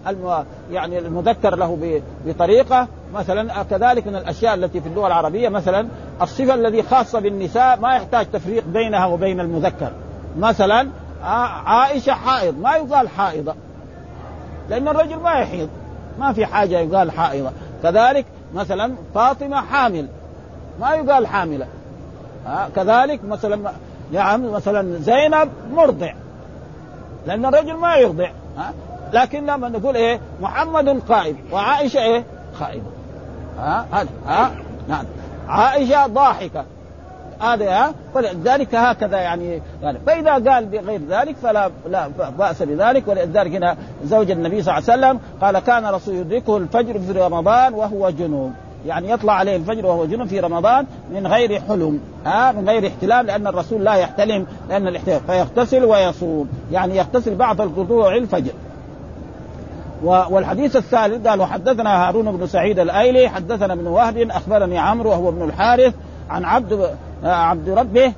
يعني 0.70 0.98
المذكر 0.98 1.56
له 1.56 2.00
بطريقة. 2.26 2.88
مثلا 3.14 3.62
كذلك 3.62 4.06
من 4.06 4.16
الأشياء 4.16 4.54
التي 4.54 4.80
في 4.80 4.86
اللغة 4.86 5.06
العربية 5.06 5.48
مثلا 5.48 5.88
الصفة 6.22 6.54
الذي 6.54 6.82
خاصة 6.82 7.20
بالنساء 7.20 7.80
ما 7.80 7.96
يحتاج 7.96 8.26
تفريق 8.32 8.64
بينها 8.66 9.06
وبين 9.06 9.40
المذكر. 9.40 9.92
مثلا 10.38 10.88
عائشة 11.66 12.12
حائض 12.12 12.58
ما 12.60 12.76
يقال 12.76 13.08
حائضة 13.08 13.54
لأن 14.70 14.88
الرجل 14.88 15.16
ما 15.16 15.32
يحيض 15.32 15.68
ما 16.18 16.32
في 16.32 16.46
حاجة 16.46 16.78
يقال 16.78 17.10
حائضة. 17.10 17.50
كذلك 17.82 18.26
مثلا 18.54 18.94
فاطمة 19.14 19.60
حامل 19.60 20.08
ما 20.80 20.94
يقال 20.94 21.26
حاملة. 21.26 21.66
كذلك 22.76 23.24
مثلا 23.24 23.72
نعم 24.12 24.52
مثلا 24.52 24.98
زينب 24.98 25.48
مرضع. 25.72 26.12
لأن 27.26 27.46
الرجل 27.46 27.74
ما 27.74 27.96
يرضع. 27.96 28.28
ها؟ 28.58 28.72
لكن 29.12 29.46
لما 29.46 29.68
نقول 29.68 29.96
إيه؟ 29.96 30.20
محمد 30.40 31.00
قائم. 31.08 31.36
وعائشة 31.52 32.00
إيه؟ 32.00 32.24
خائمه 32.58 32.90
ها؟ 33.58 33.86
هذا 33.92 34.08
ها؟ 34.26 34.50
نعم. 34.88 35.04
عائشة 35.48 36.06
ضاحكة. 36.06 36.64
هذا 37.40 37.94
ولذلك 38.14 38.74
هكذا 38.74 39.18
يعني, 39.18 39.62
يعني 39.82 39.98
فإذا 40.06 40.32
قال 40.32 40.66
بغير 40.66 41.00
ذلك 41.08 41.36
فلا 41.36 41.70
لا 41.88 42.08
بأس 42.38 42.62
بذلك. 42.62 43.08
ولذلك 43.08 43.54
هنا 43.54 43.76
زوج 44.04 44.30
النبي 44.30 44.62
صلى 44.62 44.78
الله 44.78 44.90
عليه 44.90 45.00
وسلم 45.06 45.20
قال 45.40 45.58
كان 45.58 45.86
رسول 45.86 46.14
يدركه 46.14 46.56
الفجر 46.56 46.98
في 46.98 47.12
رمضان 47.12 47.74
وهو 47.74 48.10
جنوب. 48.10 48.52
يعني 48.86 49.10
يطلع 49.10 49.32
عليه 49.32 49.56
الفجر 49.56 49.86
وهو 49.86 50.06
جنوب 50.06 50.26
في 50.26 50.40
رمضان 50.40 50.86
من 51.12 51.26
غير 51.26 51.60
حلم 51.60 52.00
ها 52.26 52.52
من 52.52 52.68
غير 52.68 52.86
احتلام 52.86 53.26
لأن 53.26 53.46
الرسول 53.46 53.84
لا 53.84 53.94
يحتلم 53.94 54.46
لأن 54.68 54.88
الاحتلام 54.88 55.20
فيغتسل 55.26 55.84
ويصوم 55.84 56.48
يعني 56.72 56.96
يغتسل 56.96 57.34
بعد 57.34 57.60
الطلوع 57.60 58.16
الفجر. 58.16 58.52
والحديث 60.04 60.76
الثالث 60.76 61.26
قال 61.26 61.40
وحدثنا 61.40 62.08
هارون 62.08 62.36
بن 62.36 62.46
سعيد 62.46 62.78
الأيلي 62.78 63.28
حدثنا 63.28 63.72
ابن 63.72 63.86
وهب 63.86 64.18
أخبرني 64.18 64.78
عمرو 64.78 65.10
وهو 65.10 65.28
ابن 65.28 65.42
الحارث 65.42 65.94
عن 66.30 66.44
عبد 66.44 66.90
عبد 67.24 67.68
ربه 67.68 68.12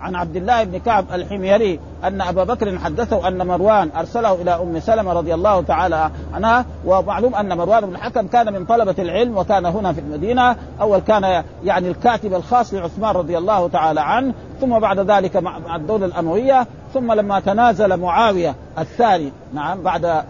عن 0.00 0.16
عبد 0.16 0.36
الله 0.36 0.64
بن 0.64 0.78
كعب 0.78 1.04
الحميري 1.12 1.80
أن 2.04 2.20
أبا 2.20 2.44
بكر 2.44 2.78
حدثه 2.78 3.28
أن 3.28 3.46
مروان 3.46 3.90
أرسله 3.96 4.32
إلى 4.32 4.50
أم 4.50 4.80
سلمة 4.80 5.12
رضي 5.12 5.34
الله 5.34 5.62
تعالى 5.62 6.10
عنها 6.34 6.64
ومعلوم 6.84 7.34
أن 7.34 7.56
مروان 7.56 7.86
بن 7.86 7.94
الحكم 7.94 8.26
كان 8.26 8.52
من 8.52 8.64
طلبة 8.64 8.94
العلم 8.98 9.36
وكان 9.36 9.66
هنا 9.66 9.92
في 9.92 10.00
المدينة. 10.00 10.56
أول 10.80 10.98
كان 10.98 11.44
يعني 11.64 11.88
الكاتب 11.88 12.34
الخاص 12.34 12.74
لعثمان 12.74 13.14
رضي 13.14 13.38
الله 13.38 13.68
تعالى 13.68 14.00
عنه 14.00 14.34
ثم 14.60 14.78
بعد 14.78 15.10
ذلك 15.10 15.36
مع 15.36 15.76
الدولة 15.76 16.06
الأموية 16.06 16.66
ثم 16.94 17.12
لما 17.12 17.40
تنازل 17.40 17.96
معاوية 17.96 18.54
الثاني 18.78 19.32
نعم 19.54 19.82
بعد 19.82 20.22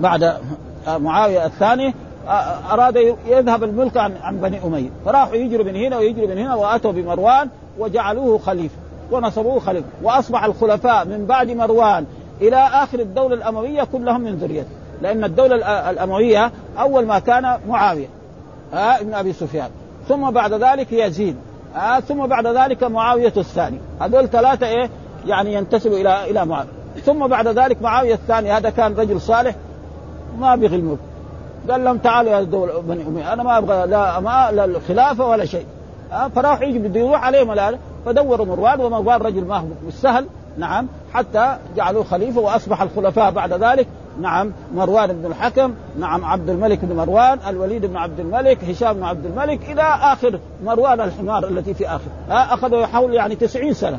بعد 0.00 0.36
معاوية 0.88 1.46
الثاني 1.46 1.94
أراد 2.70 3.16
يذهب 3.26 3.64
الملك 3.64 3.96
عن 3.96 4.40
بني 4.42 4.64
أمية. 4.64 4.90
فراحوا 5.04 5.34
يجروا 5.34 5.64
من 5.64 5.76
هنا 5.76 5.98
ويجروا 5.98 6.28
من 6.28 6.38
هنا 6.38 6.54
وأتوا 6.54 6.92
بمروان 6.92 7.48
وجعلوه 7.78 8.38
خليفة. 8.38 8.76
ونصبوه 9.14 9.60
خليفه 9.60 9.86
وأصبح 10.02 10.44
الخلفاء 10.44 11.04
من 11.04 11.26
بعد 11.26 11.50
مروان 11.50 12.06
إلى 12.40 12.56
آخر 12.56 12.98
الدولة 12.98 13.34
الأموية 13.34 13.84
كلهم 13.84 14.20
من 14.20 14.36
ذريته. 14.36 14.68
لأن 15.02 15.24
الدولة 15.24 15.56
الأموية 15.90 16.52
أول 16.78 17.06
ما 17.06 17.18
كان 17.18 17.58
معاوية 17.68 18.06
ها 18.72 19.00
ابن 19.00 19.14
أبي 19.14 19.32
سفيان. 19.32 19.70
ثم 20.08 20.30
بعد 20.30 20.52
ذلك 20.52 20.92
يزيد 20.92 21.36
ها 21.74 22.00
ثم 22.00 22.26
بعد 22.26 22.46
ذلك 22.46 22.82
معاوية 22.82 23.32
الثاني. 23.36 23.78
هذول 24.00 24.28
ثلاثة 24.28 24.66
إيه؟ 24.66 24.90
يعني 25.26 25.54
ينتسبوا 25.54 25.96
إلى 25.96 26.30
إلى 26.30 26.46
معاوية. 26.46 26.68
ثم 27.04 27.26
بعد 27.26 27.48
ذلك 27.48 27.82
معاوية 27.82 28.14
الثاني 28.14 28.52
هذا 28.52 28.70
كان 28.70 28.94
رجل 28.94 29.20
صالح 29.20 29.54
ما 30.38 30.56
بيغي 30.56 30.76
الملك 30.76 30.98
قال 31.70 31.84
لهم 31.84 31.98
تعالوا 31.98 32.32
يا 32.32 32.42
دولة 32.42 32.80
بني 32.80 33.06
أمية 33.06 33.32
أنا 33.32 33.42
ما 33.42 33.58
أبغى 33.58 33.86
لا 33.86 34.20
ما 34.20 34.50
لا 34.52 34.64
الخلافة 34.64 35.26
ولا 35.26 35.44
شيء. 35.44 35.66
أه 36.12 36.28
فراح 36.28 36.60
يجي 36.60 36.78
بده 36.78 37.00
يروح 37.00 37.24
عليهم 37.24 37.52
الآن. 37.52 37.78
فدوروا 38.06 38.46
مروان 38.46 38.80
ومروان 38.80 39.20
رجل 39.20 39.44
ما 39.44 39.56
هو 39.56 39.66
بالسهل 39.84 40.26
نعم. 40.58 40.86
حتى 41.12 41.56
جعلوه 41.76 42.04
خليفة 42.04 42.40
وأصبح 42.40 42.82
الخلفاء 42.82 43.30
بعد 43.30 43.52
ذلك. 43.52 43.86
نعم. 44.20 44.52
مروان 44.74 45.12
بن 45.12 45.26
الحكم. 45.26 45.74
نعم. 45.98 46.24
عبد 46.24 46.50
الملك 46.50 46.84
بن 46.84 46.96
مروان. 46.96 47.38
الوليد 47.48 47.86
بن 47.86 47.96
عبد 47.96 48.20
الملك. 48.20 48.64
هشام 48.64 48.92
بن 48.92 49.02
عبد 49.02 49.26
الملك. 49.26 49.70
إلى 49.70 49.82
آخر 49.82 50.38
مروان 50.64 51.00
الحمار 51.00 51.48
التي 51.48 51.74
في 51.74 51.88
آخر. 51.88 52.10
أه 52.30 52.54
أخذوا 52.54 52.86
حول 52.86 53.14
يعني 53.14 53.36
تسعين 53.36 53.72
سنة. 53.72 53.98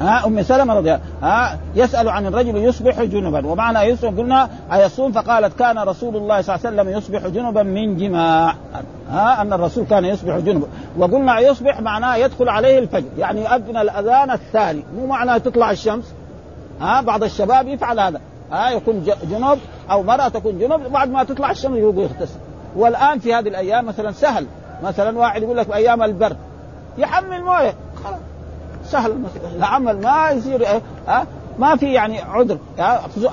ها 0.00 0.26
ام 0.26 0.42
سلمة 0.42 0.74
رضي 0.74 0.94
الله 0.94 1.00
ها 1.22 1.58
يسأل 1.74 2.08
عن 2.08 2.26
الرجل 2.26 2.56
يصبح 2.56 3.02
جنبا. 3.02 3.46
ومعنى 3.46 3.78
يصبح 3.78 4.08
قلنا 4.08 4.48
أيصوم 4.72 5.12
فقالت 5.12 5.58
كان 5.58 5.78
رسول 5.78 6.16
الله 6.16 6.40
صلى 6.42 6.54
الله 6.54 6.66
عليه 6.66 6.82
وسلم 6.82 6.98
يصبح 6.98 7.26
جنبا 7.26 7.62
من 7.62 7.96
جماع. 7.96 8.54
ها 9.10 9.42
أن 9.42 9.52
الرسول 9.52 9.84
كان 9.84 10.04
يصبح 10.04 10.36
جنبا. 10.36 10.66
وقلنا 10.98 11.38
يصبح 11.38 11.80
معناه 11.80 12.16
يدخل 12.16 12.48
عليه 12.48 12.78
الفجر. 12.78 13.08
يعني 13.18 13.40
يؤذن 13.40 13.76
الأذان 13.76 14.30
الثاني. 14.30 14.84
مو 14.96 15.06
معناه 15.06 15.38
تطلع 15.38 15.70
الشمس. 15.70 16.14
ها 16.80 17.00
بعض 17.00 17.22
الشباب 17.22 17.68
يفعل 17.68 18.00
هذا. 18.00 18.20
ها 18.52 18.70
يكون 18.70 19.06
جنوب 19.30 19.58
أو 19.90 20.02
مرأة 20.02 20.28
تكون 20.28 20.58
جنوب 20.58 20.80
بعد 20.80 21.10
ما 21.10 21.24
تطلع 21.24 21.50
الشمس 21.50 21.76
يقوم 21.76 22.00
يغتسل. 22.00 22.38
والآن 22.76 23.18
في 23.18 23.34
هذه 23.34 23.48
الأيام 23.48 23.86
مثلا 23.86 24.12
سهل. 24.12 24.46
مثلا 24.82 25.18
واحد 25.18 25.42
يقول 25.42 25.56
لك 25.56 25.74
أيام 25.74 26.02
البرد 26.02 26.36
يحمل 26.98 27.44
مويه. 27.44 27.74
خلاص. 28.04 28.18
سهل. 28.86 29.12
العمل 29.56 30.00
ما 30.00 30.30
يصير؟ 30.30 30.66
ها 31.08 31.26
ما 31.58 31.76
في 31.76 31.92
يعني 31.92 32.20
عذر. 32.20 32.58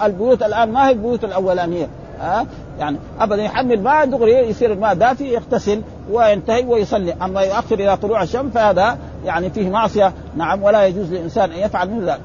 البيوت 0.03 0.43
الآن 0.43 0.71
ما 0.71 0.87
هي 0.87 0.91
البيوت 0.91 1.23
الأولانية. 1.23 1.87
ها 2.21 2.45
يعني 2.79 2.97
ابدا 3.19 3.43
يحمل 3.43 3.83
ماء 3.83 4.05
دغري 4.05 4.33
يصير 4.33 4.73
الماء 4.73 4.93
دافي 4.93 5.33
يغتسل 5.33 5.81
وينتهي 6.11 6.65
ويصلي. 6.65 7.13
أما 7.13 7.41
يؤخر 7.41 7.75
إلى 7.75 7.97
طلوع 7.97 8.23
الشمس 8.23 8.53
فهذا 8.53 8.97
يعني 9.25 9.49
فيه 9.49 9.69
معصية. 9.69 10.13
نعم 10.35 10.63
ولا 10.63 10.85
يجوز 10.85 11.13
للانسان 11.13 11.51
أن 11.51 11.59
يفعل 11.59 11.89
مثل 11.89 12.09
ذلك. 12.09 12.21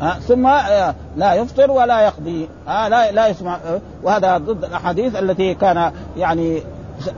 ها 0.00 0.18
ثم 0.20 0.48
لا 1.16 1.34
يفطر 1.34 1.70
ولا 1.70 2.00
يقضي. 2.00 2.48
ها 2.68 2.88
لا 2.88 3.12
لا 3.12 3.28
يسمع. 3.28 3.58
وهذا 4.02 4.38
ضد 4.38 4.64
الأحاديث 4.64 5.16
التي 5.16 5.54
كان 5.54 5.92
يعني 6.16 6.62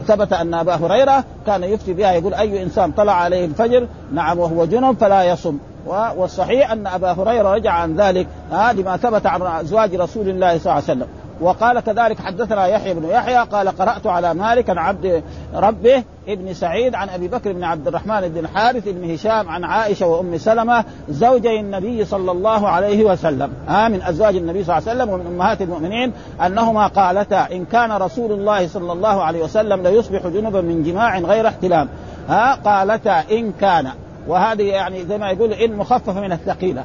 ثبت 0.06 0.32
أن 0.32 0.54
أبا 0.54 0.74
هريرة 0.74 1.24
كان 1.46 1.64
يفتي 1.64 1.92
بها 1.92 2.12
يقول 2.12 2.34
أي 2.34 2.62
إنسان 2.62 2.90
طلع 2.90 3.12
عليه 3.12 3.44
الفجر 3.44 3.86
نعم 4.12 4.38
وهو 4.38 4.64
جنب 4.64 4.96
فلا 5.00 5.22
يصم. 5.24 5.58
والصحيح 6.16 6.70
أن 6.70 6.86
أبا 6.86 7.12
هريرة 7.12 7.54
رجع 7.54 7.72
عن 7.72 7.96
ذلك 7.96 8.26
ها 8.52 8.72
لما 8.72 8.96
ثبت 8.96 9.26
عن 9.26 9.42
ازواج 9.42 9.94
رسول 9.94 10.28
الله 10.28 10.58
صلى 10.58 10.72
الله 10.72 10.72
عليه 10.72 10.84
وسلم. 10.84 11.06
وقال 11.40 11.80
كذلك 11.80 12.20
حدثنا 12.20 12.66
يحيى 12.66 12.94
بن 12.94 13.08
يحيى 13.08 13.38
قال 13.38 13.68
قرأت 13.68 14.06
على 14.06 14.34
مالك 14.34 14.70
عن 14.70 14.78
عبد 14.78 15.22
ربه 15.54 16.02
ابن 16.28 16.54
سعيد 16.54 16.94
عن 16.94 17.08
أبي 17.08 17.28
بكر 17.28 17.52
بن 17.52 17.64
عبد 17.64 17.88
الرحمن 17.88 18.20
بن 18.20 18.38
الحارث 18.38 18.88
بن 18.88 19.10
هشام 19.10 19.48
عن 19.48 19.64
عائشة 19.64 20.06
وأم 20.06 20.38
سلمة 20.38 20.84
زوجي 21.08 21.60
النبي 21.60 22.04
صلى 22.04 22.30
الله 22.30 22.68
عليه 22.68 23.04
وسلم. 23.04 23.52
ها 23.68 23.88
من 23.88 24.02
أزواج 24.02 24.36
النبي 24.36 24.64
صلى 24.64 24.78
الله 24.78 24.90
عليه 24.90 25.02
وسلم 25.02 25.14
ومن 25.14 25.26
أمهات 25.26 25.62
المؤمنين 25.62 26.12
أنهما 26.46 26.86
قالتا 26.86 27.52
إن 27.52 27.64
كان 27.64 27.92
رسول 27.92 28.32
الله 28.32 28.68
صلى 28.68 28.92
الله 28.92 29.22
عليه 29.22 29.42
وسلم 29.42 29.82
ليصبح 29.82 30.26
جنبا 30.26 30.60
من 30.60 30.82
جماع 30.82 31.18
غير 31.18 31.48
احتلام. 31.48 31.88
ها 32.28 32.54
قالتا 32.54 33.24
إن 33.30 33.52
كان. 33.52 33.88
وهذه 34.28 34.62
يعني 34.62 35.04
زي 35.04 35.18
ما 35.18 35.30
يقول 35.30 35.52
ان 35.52 35.76
مخففه 35.76 36.20
من 36.20 36.32
الثقيلة. 36.32 36.84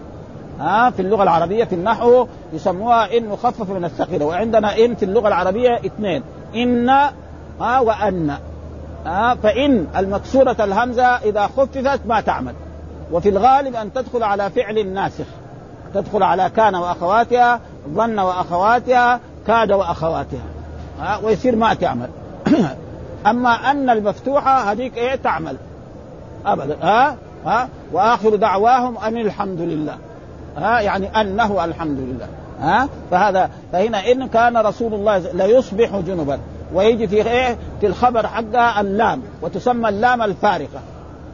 ها 0.59 0.89
في 0.89 1.01
اللغة 1.01 1.23
العربية 1.23 1.63
في 1.63 1.75
النحو 1.75 2.27
يسموها 2.53 3.17
إن 3.17 3.25
مخففه 3.25 3.73
من 3.73 3.85
الثقيله 3.85 4.25
وعندنا 4.25 4.77
إن 4.77 4.95
في 4.95 5.05
اللغة 5.05 5.27
العربية 5.27 5.77
اثنين 5.85 6.23
إن 6.55 6.89
ها 7.59 7.79
وأن 7.79 8.37
ها 9.05 9.35
فإن 9.35 9.87
المكسورة 9.97 10.55
الهمزة 10.59 11.05
إذا 11.05 11.47
خففت 11.47 11.99
ما 12.05 12.21
تعمل 12.21 12.53
وفي 13.11 13.29
الغالب 13.29 13.75
أن 13.75 13.93
تدخل 13.93 14.23
على 14.23 14.49
فعل 14.49 14.87
ناسخ 14.87 15.25
تدخل 15.93 16.23
على 16.23 16.49
كان 16.49 16.75
وأخواتها 16.75 17.59
ظن 17.89 18.19
وأخواتها 18.19 19.19
كاد 19.47 19.71
وأخواتها 19.71 20.45
ها 20.99 21.19
ويصير 21.23 21.55
ما 21.55 21.73
تعمل. 21.73 22.09
أما 23.31 23.49
أن 23.71 23.89
المفتوحة 23.89 24.71
هذيك 24.71 24.97
إيه 24.97 25.15
تعمل 25.15 25.57
ابدا 26.45 26.77
ها 26.81 27.15
ها 27.45 27.69
وآخر 27.91 28.35
دعواهم 28.35 28.97
أن 28.97 29.17
الحمد 29.17 29.59
لله. 29.59 29.97
ها 30.57 30.79
يعني 30.81 31.21
أنه 31.21 31.65
الحمد 31.65 31.99
لله 31.99 32.27
ها؟ 32.59 32.89
فهذا 33.11 33.49
فهنا 33.71 34.11
إن 34.11 34.27
كان 34.27 34.57
رسول 34.57 34.93
الله 34.93 35.17
لا 35.17 35.45
يصبح 35.45 35.95
جنبا 35.95 36.39
ويجي 36.73 37.07
في 37.07 37.31
إيه؟ 37.31 37.57
في 37.81 37.87
الخبر 37.87 38.27
حقها 38.27 38.81
اللام 38.81 39.21
وتسمى 39.41 39.89
اللام 39.89 40.21
الفارقة. 40.21 40.79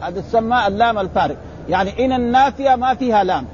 هذا 0.01 0.21
تسمى 0.21 0.67
اللام 0.67 0.99
الفارق. 0.99 1.35
يعني 1.69 2.05
إن 2.05 2.13
النافية 2.13 2.75
ما 2.75 2.93
فيها 2.93 3.23
لام 3.23 3.45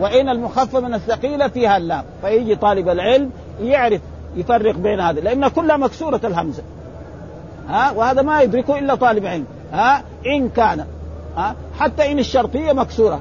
وإن 0.00 0.28
المخفف 0.28 0.76
من 0.76 0.94
الثقيلة 0.94 1.48
فيها 1.48 1.76
اللام. 1.76 2.04
فيجي 2.22 2.56
طالب 2.56 2.88
العلم 2.88 3.30
يعرف 3.62 4.00
يفرق 4.36 4.74
بين 4.74 5.00
هذا 5.00 5.20
لأن 5.20 5.48
كلها 5.48 5.76
مكسورة 5.76 6.20
الهمزة 6.24 6.62
ها؟ 7.68 7.90
وهذا 7.90 8.22
ما 8.22 8.42
يدركه 8.42 8.78
إلا 8.78 8.94
طالب 8.94 9.26
علم 9.26 9.44
ها؟ 9.72 10.02
إن 10.26 10.48
كان 10.48 10.84
ها؟ 11.36 11.54
حتى 11.78 12.12
إن 12.12 12.18
الشرطية 12.18 12.72
مكسورة. 12.72 13.20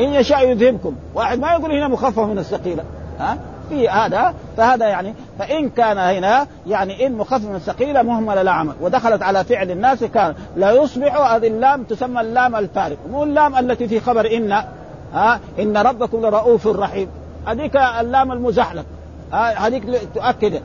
إن 0.00 0.04
يشاء 0.04 0.48
يذهبكم. 0.48 0.94
واحد 1.14 1.38
ما 1.38 1.52
يقول 1.52 1.72
هنا 1.72 1.88
مخفف 1.88 2.18
من 2.18 2.38
الثقيلة. 2.38 2.84
ها؟ 3.18 3.38
في 3.68 3.88
هذا 3.88 4.34
فهذا 4.56 4.88
يعني 4.88 5.14
فإن 5.38 5.68
كان 5.68 5.98
هنا 5.98 6.46
يعني 6.66 7.06
إن 7.06 7.12
مخفف 7.12 7.44
من 7.44 7.54
الثقيلة 7.54 8.02
مهمله 8.02 8.42
لا 8.42 8.50
عمل 8.50 8.72
ودخلت 8.80 9.22
على 9.22 9.44
فعل 9.44 9.70
الناس 9.70 10.04
كان 10.04 10.34
لا 10.56 10.72
يصبح 10.72 11.32
هذه 11.32 11.46
اللام 11.46 11.82
تسمى 11.82 12.20
اللام 12.20 12.56
الفارق. 12.56 12.96
مو 13.10 13.22
اللام 13.22 13.56
التي 13.56 13.88
في 13.88 14.00
خبر 14.00 14.26
إن 14.36 14.52
ها؟ 15.12 15.40
إن 15.58 15.76
ربكم 15.76 16.20
لرؤوف 16.20 16.66
رحيم. 16.66 17.08
هذيك 17.46 17.76
اللام 17.76 18.32
المزحلق. 18.32 18.84
هذيك 19.32 19.84
تؤكد. 20.14 20.62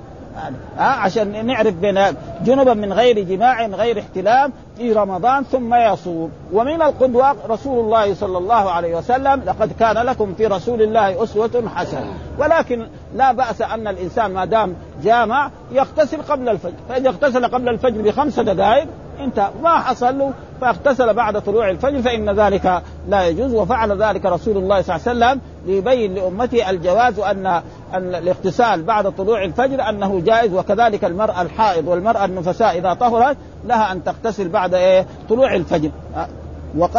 ها 0.78 0.86
عشان 0.86 1.46
نعرف 1.46 1.74
بين 1.74 2.00
جنبا 2.44 2.74
من 2.74 2.94
غير 2.94 3.20
جماع 3.20 3.66
غير 3.66 4.00
احتلام 4.00 4.52
في 4.78 4.94
رمضان 4.94 5.44
ثم 5.44 5.74
يصوم. 5.74 6.32
ومن 6.54 6.82
القدوة 6.82 7.36
رسول 7.50 7.86
الله 7.86 8.14
صلى 8.14 8.38
الله 8.38 8.72
عليه 8.72 8.98
وسلم 8.98 9.42
لقد 9.46 9.72
كان 9.80 9.98
لكم 9.98 10.34
في 10.34 10.46
رسول 10.46 10.82
الله 10.82 11.24
أسوة 11.24 11.64
حسنة. 11.76 12.14
ولكن 12.38 12.88
لا 13.16 13.32
بأس 13.32 13.62
أن 13.62 13.88
الإنسان 13.88 14.34
ما 14.34 14.46
دام 14.46 14.76
جامع 15.04 15.52
يغتسل 15.72 16.22
قبل 16.22 16.50
الفجر. 16.50 16.74
فإذا 16.90 17.10
اغتسل 17.10 17.46
قبل 17.46 17.70
الفجر 17.70 18.02
بخمس 18.02 18.40
دقائق 18.40 18.88
انت 19.20 19.50
ما 19.64 19.80
حصل 19.80 20.18
له 20.18 20.34
فاغتسل 20.64 21.14
بعد 21.14 21.42
طلوع 21.42 21.70
الفجر 21.70 22.02
فإن 22.02 22.30
ذلك 22.30 22.82
لا 23.10 23.28
يجوز 23.28 23.54
وفعل 23.54 24.04
ذلك 24.04 24.26
رسول 24.26 24.58
الله 24.58 24.82
صلى 24.82 24.96
الله 24.96 25.26
عليه 25.26 25.36
وسلم 25.36 25.42
ليبين 25.66 26.14
لأمته 26.16 26.70
الجواز 26.70 27.20
وان 27.20 27.46
أن 27.94 28.16
الاغتسال 28.16 28.84
بعد 28.84 29.12
طلوع 29.12 29.44
الفجر 29.44 29.90
أنه 29.90 30.22
جائز 30.26 30.54
وكذلك 30.54 31.06
المرأة 31.06 31.42
الحائض 31.42 31.88
والمرأة 31.88 32.26
النفساء 32.26 32.78
إذا 32.78 32.94
طهرت 32.94 33.38
لها 33.66 33.92
أن 33.92 34.04
تغتسل 34.04 34.50
بعد 34.50 34.74
إيه؟ 34.74 35.06
طلوع 35.30 35.54
الفجر. 35.54 35.90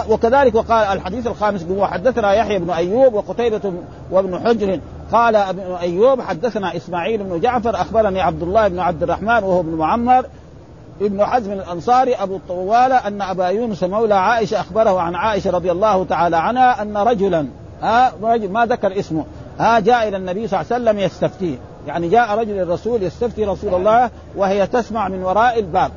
وكذلك 0.09 0.55
وقال 0.55 0.87
الحديث 0.99 1.27
الخامس 1.27 1.67
حدثنا 1.81 2.33
يحيى 2.33 2.59
بن 2.59 2.71
أيوب 2.71 3.15
وقتيبة 3.15 3.73
وابن 4.11 4.39
حجر. 4.39 4.81
قال 5.13 5.37
ابن 5.37 5.61
أيوب 5.81 6.21
حدثنا 6.21 6.77
إسماعيل 6.77 7.23
بن 7.23 7.41
جعفر 7.41 7.71
أخبرني 7.71 8.21
عبد 8.21 8.43
الله 8.43 8.69
بن 8.69 8.79
عبد 8.79 9.03
الرحمن 9.03 9.43
وهو 9.43 9.61
ابن 9.61 9.75
معمر 9.75 10.27
ابن 11.01 11.25
حزم 11.25 11.53
الأنصاري 11.53 12.15
أبو 12.15 12.37
الطوالة 12.37 12.97
أن 12.97 13.23
أبا 13.23 13.47
يونس 13.47 13.85
مولى 13.85 14.15
عائشة 14.15 14.61
أخبره 14.61 15.01
عن 15.01 15.15
عائشة 15.15 15.51
رضي 15.51 15.73
الله 15.73 16.05
تعالى 16.05 16.37
عنها 16.37 16.83
أن 16.83 16.97
رجلا 16.97 17.47
ها 17.83 18.13
رجل 18.23 18.51
ما 18.51 18.67
ذكر 18.67 18.99
اسمه 18.99 19.25
ها 19.59 19.81
جاء 19.81 20.09
إلى 20.09 20.17
النبي 20.17 20.49
صلى 20.49 20.61
الله 20.61 20.73
عليه 20.73 20.85
وسلم 20.85 20.99
يستفتيه 20.99 21.57
يعني 21.87 22.09
جاء 22.09 22.39
رجل 22.39 22.59
الرسول 22.59 23.03
يستفتي 23.03 23.45
رسول 23.45 23.75
الله 23.75 24.11
وهي 24.37 24.67
تسمع 24.67 25.09
من 25.09 25.23
وراء 25.23 25.59
الباب 25.59 25.91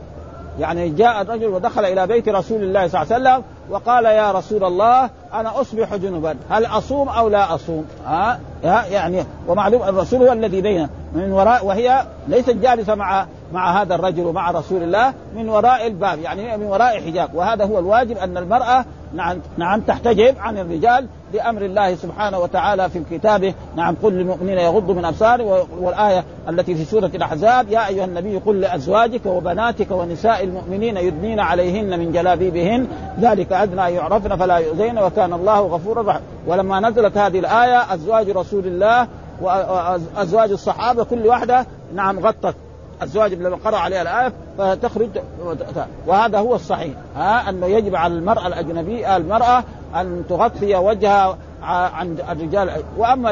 يعني 0.59 0.89
جاء 0.89 1.21
الرجل 1.21 1.45
ودخل 1.45 1.85
إلى 1.85 2.07
بيت 2.07 2.29
رسول 2.29 2.63
الله 2.63 2.87
صلى 2.87 3.01
الله 3.01 3.13
عليه 3.13 3.23
وسلم 3.23 3.43
وقال 3.69 4.05
يا 4.05 4.31
رسول 4.31 4.63
الله 4.63 5.09
أنا 5.33 5.61
أصبح 5.61 5.95
جنبا 5.95 6.35
هل 6.49 6.65
أصوم 6.65 7.09
أو 7.09 7.29
لا 7.29 7.55
أصوم؟ 7.55 7.85
ها 8.05 8.39
يعني 8.91 9.25
ومعلوم 9.47 9.83
الرسول 9.83 10.21
هو 10.21 10.33
الذي 10.33 10.61
بين 10.61 10.89
من 11.13 11.31
وراء 11.31 11.65
وهي 11.65 12.05
ليست 12.27 12.49
جالسة 12.49 12.95
مع 12.95 13.25
مع 13.53 13.81
هذا 13.81 13.95
الرجل 13.95 14.25
ومع 14.25 14.51
رسول 14.51 14.83
الله 14.83 15.13
من 15.35 15.49
وراء 15.49 15.87
الباب 15.87 16.19
يعني 16.19 16.57
من 16.57 16.65
وراء 16.65 17.01
حجاب. 17.01 17.35
وهذا 17.35 17.65
هو 17.65 17.79
الواجب 17.79 18.17
أن 18.17 18.37
المرأة 18.37 18.85
نعم 19.13 19.37
نعم 19.57 19.81
تحتجب 19.81 20.35
عن 20.39 20.57
الرجال 20.57 21.07
بامر 21.33 21.61
الله 21.61 21.95
سبحانه 21.95 22.39
وتعالى 22.39 22.89
في 22.89 23.03
كتابه. 23.11 23.53
نعم 23.75 23.95
قل 24.03 24.13
للمؤمنين 24.13 24.57
يغضوا 24.57 24.95
من 24.95 25.05
أبصار 25.05 25.41
والآية 25.79 26.23
التي 26.49 26.75
في 26.75 26.85
سورة 26.85 27.11
الأحزاب 27.15 27.69
يا 27.69 27.87
أيها 27.87 28.05
النبي 28.05 28.37
قل 28.37 28.61
لأزواجك 28.61 29.25
وبناتك 29.25 29.91
ونساء 29.91 30.43
المؤمنين 30.43 30.97
يدنين 30.97 31.39
عليهن 31.39 31.99
من 31.99 32.11
جلابيبهن 32.11 32.87
ذلك 33.19 33.51
أدنى 33.53 33.81
يعرفن 33.81 34.35
فلا 34.35 34.57
يؤذين 34.57 34.99
وكان 34.99 35.33
الله 35.33 35.59
غفورا 35.59 36.01
رحيما. 36.01 36.21
ولما 36.47 36.79
نزلت 36.79 37.17
هذه 37.17 37.39
الآية 37.39 37.93
أزواج 37.93 38.29
رسول 38.29 38.67
الله 38.67 39.07
وازواج 39.41 40.51
الصحابة 40.51 41.03
كل 41.03 41.27
واحدة 41.27 41.65
نعم 41.95 42.19
غطت. 42.19 42.55
الزواج 43.01 43.33
لما 43.33 43.57
قرأ 43.65 43.77
عليها 43.77 44.01
الآية 44.01 44.33
فتخرج 44.57 45.09
وهذا 46.07 46.39
هو 46.39 46.55
الصحيح. 46.55 46.93
ها 47.15 47.49
أنه 47.49 47.65
يجب 47.65 47.95
على 47.95 48.13
المرأة 48.13 48.47
الأجنبية 48.47 49.17
المرأة 49.17 49.63
أن 49.95 50.23
تغطي 50.29 50.75
وجهها 50.75 51.37
عن 51.61 52.17
الرجال. 52.29 52.69
وأما 52.97 53.31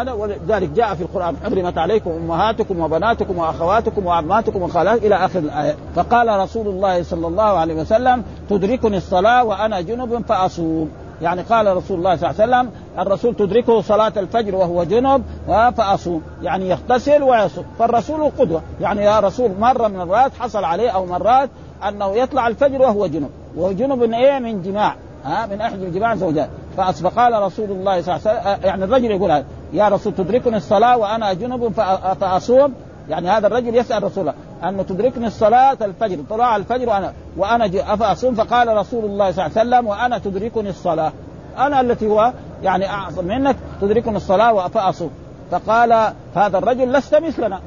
هذا 0.00 0.12
ولذلك 0.12 0.68
جاء 0.68 0.94
في 0.94 1.02
القرآن 1.02 1.36
حرمت 1.44 1.78
عليكم 1.78 2.10
أمهاتكم 2.10 2.80
وبناتكم 2.80 3.38
وأخواتكم 3.38 4.06
وعماتكم 4.06 4.62
وخالات 4.62 5.04
إلى 5.04 5.14
آخر 5.14 5.38
الآية. 5.38 5.74
فقال 5.94 6.40
رسول 6.40 6.68
الله 6.68 7.02
صلى 7.02 7.26
الله 7.26 7.58
عليه 7.58 7.74
وسلم 7.74 8.22
تدركني 8.50 8.96
الصلاة 8.96 9.44
وأنا 9.44 9.80
جنب 9.80 10.24
فأصوم. 10.28 10.90
يعني 11.22 11.42
قال 11.42 11.76
رسول 11.76 11.98
الله 11.98 12.16
صلى 12.16 12.30
الله 12.30 12.42
عليه 12.42 12.66
وسلم 12.66 12.70
الرسول 12.98 13.34
تدركه 13.34 13.80
صلاة 13.80 14.12
الفجر 14.16 14.54
وهو 14.54 14.84
جنب 14.84 15.22
فأصوم. 15.46 16.22
يعني 16.42 16.68
يغتسل 16.68 17.22
ويصوم. 17.22 17.64
فالرسول 17.78 18.30
قدوة. 18.38 18.62
يعني 18.80 19.02
يا 19.02 19.20
رسول 19.20 19.50
مرة 19.60 19.88
من 19.88 20.00
المرات 20.00 20.32
حصل 20.38 20.64
عليه 20.64 20.90
أو 20.90 21.06
مرات 21.06 21.50
أنه 21.88 22.16
يطلع 22.16 22.48
الفجر 22.48 22.82
وهو 22.82 23.06
جنب. 23.06 23.30
وهو 23.56 23.72
جنب 23.72 23.98
من 23.98 24.14
إيه؟ 24.14 24.38
من 24.38 24.62
جماع. 24.62 24.94
ها 25.24 25.46
من 25.46 25.60
أحد 25.60 25.80
جماع 25.80 26.14
زوجات. 26.14 26.48
فقال 26.76 27.42
رسول 27.42 27.70
الله 27.70 28.00
صلى 28.02 28.16
الله 28.16 28.28
عليه 28.28 28.40
وسلم 28.40 28.64
يعني 28.64 28.84
الرجل 28.84 29.10
يقول 29.10 29.30
هذا 29.30 29.44
يا 29.72 29.88
رسول 29.88 30.14
تدركني 30.14 30.56
الصلاة 30.56 30.96
وأنا 30.96 31.32
جنب 31.32 31.72
فأصوم. 32.20 32.74
يعني 33.08 33.28
هذا 33.28 33.46
الرجل 33.46 33.76
يسأل 33.76 34.02
رسوله 34.02 34.34
أنه 34.64 34.82
تدركني 34.82 35.26
الصلاة 35.26 35.76
الفجر 35.82 36.18
طلع 36.30 36.56
الفجر 36.56 36.88
وأنا 36.88 37.12
وأنا 37.36 37.70
أفأصوم؟ 37.94 38.34
فقال 38.34 38.76
رسول 38.76 39.04
الله 39.04 39.32
صلى 39.32 39.46
الله 39.46 39.58
عليه 39.58 39.68
وسلم 39.68 39.86
وأنا 39.86 40.18
تدركني 40.18 40.70
الصلاة. 40.70 41.12
أنا 41.58 41.80
التي 41.80 42.06
هو 42.06 42.32
يعني 42.62 42.90
أعظم 42.90 43.24
منك 43.24 43.56
تدركني 43.80 44.16
الصلاة 44.16 44.68
فأصوم 44.68 45.10
فقال 45.50 46.12
هذا 46.34 46.58
الرجل 46.58 46.92
لست 46.92 47.14
مثلنا. 47.14 47.60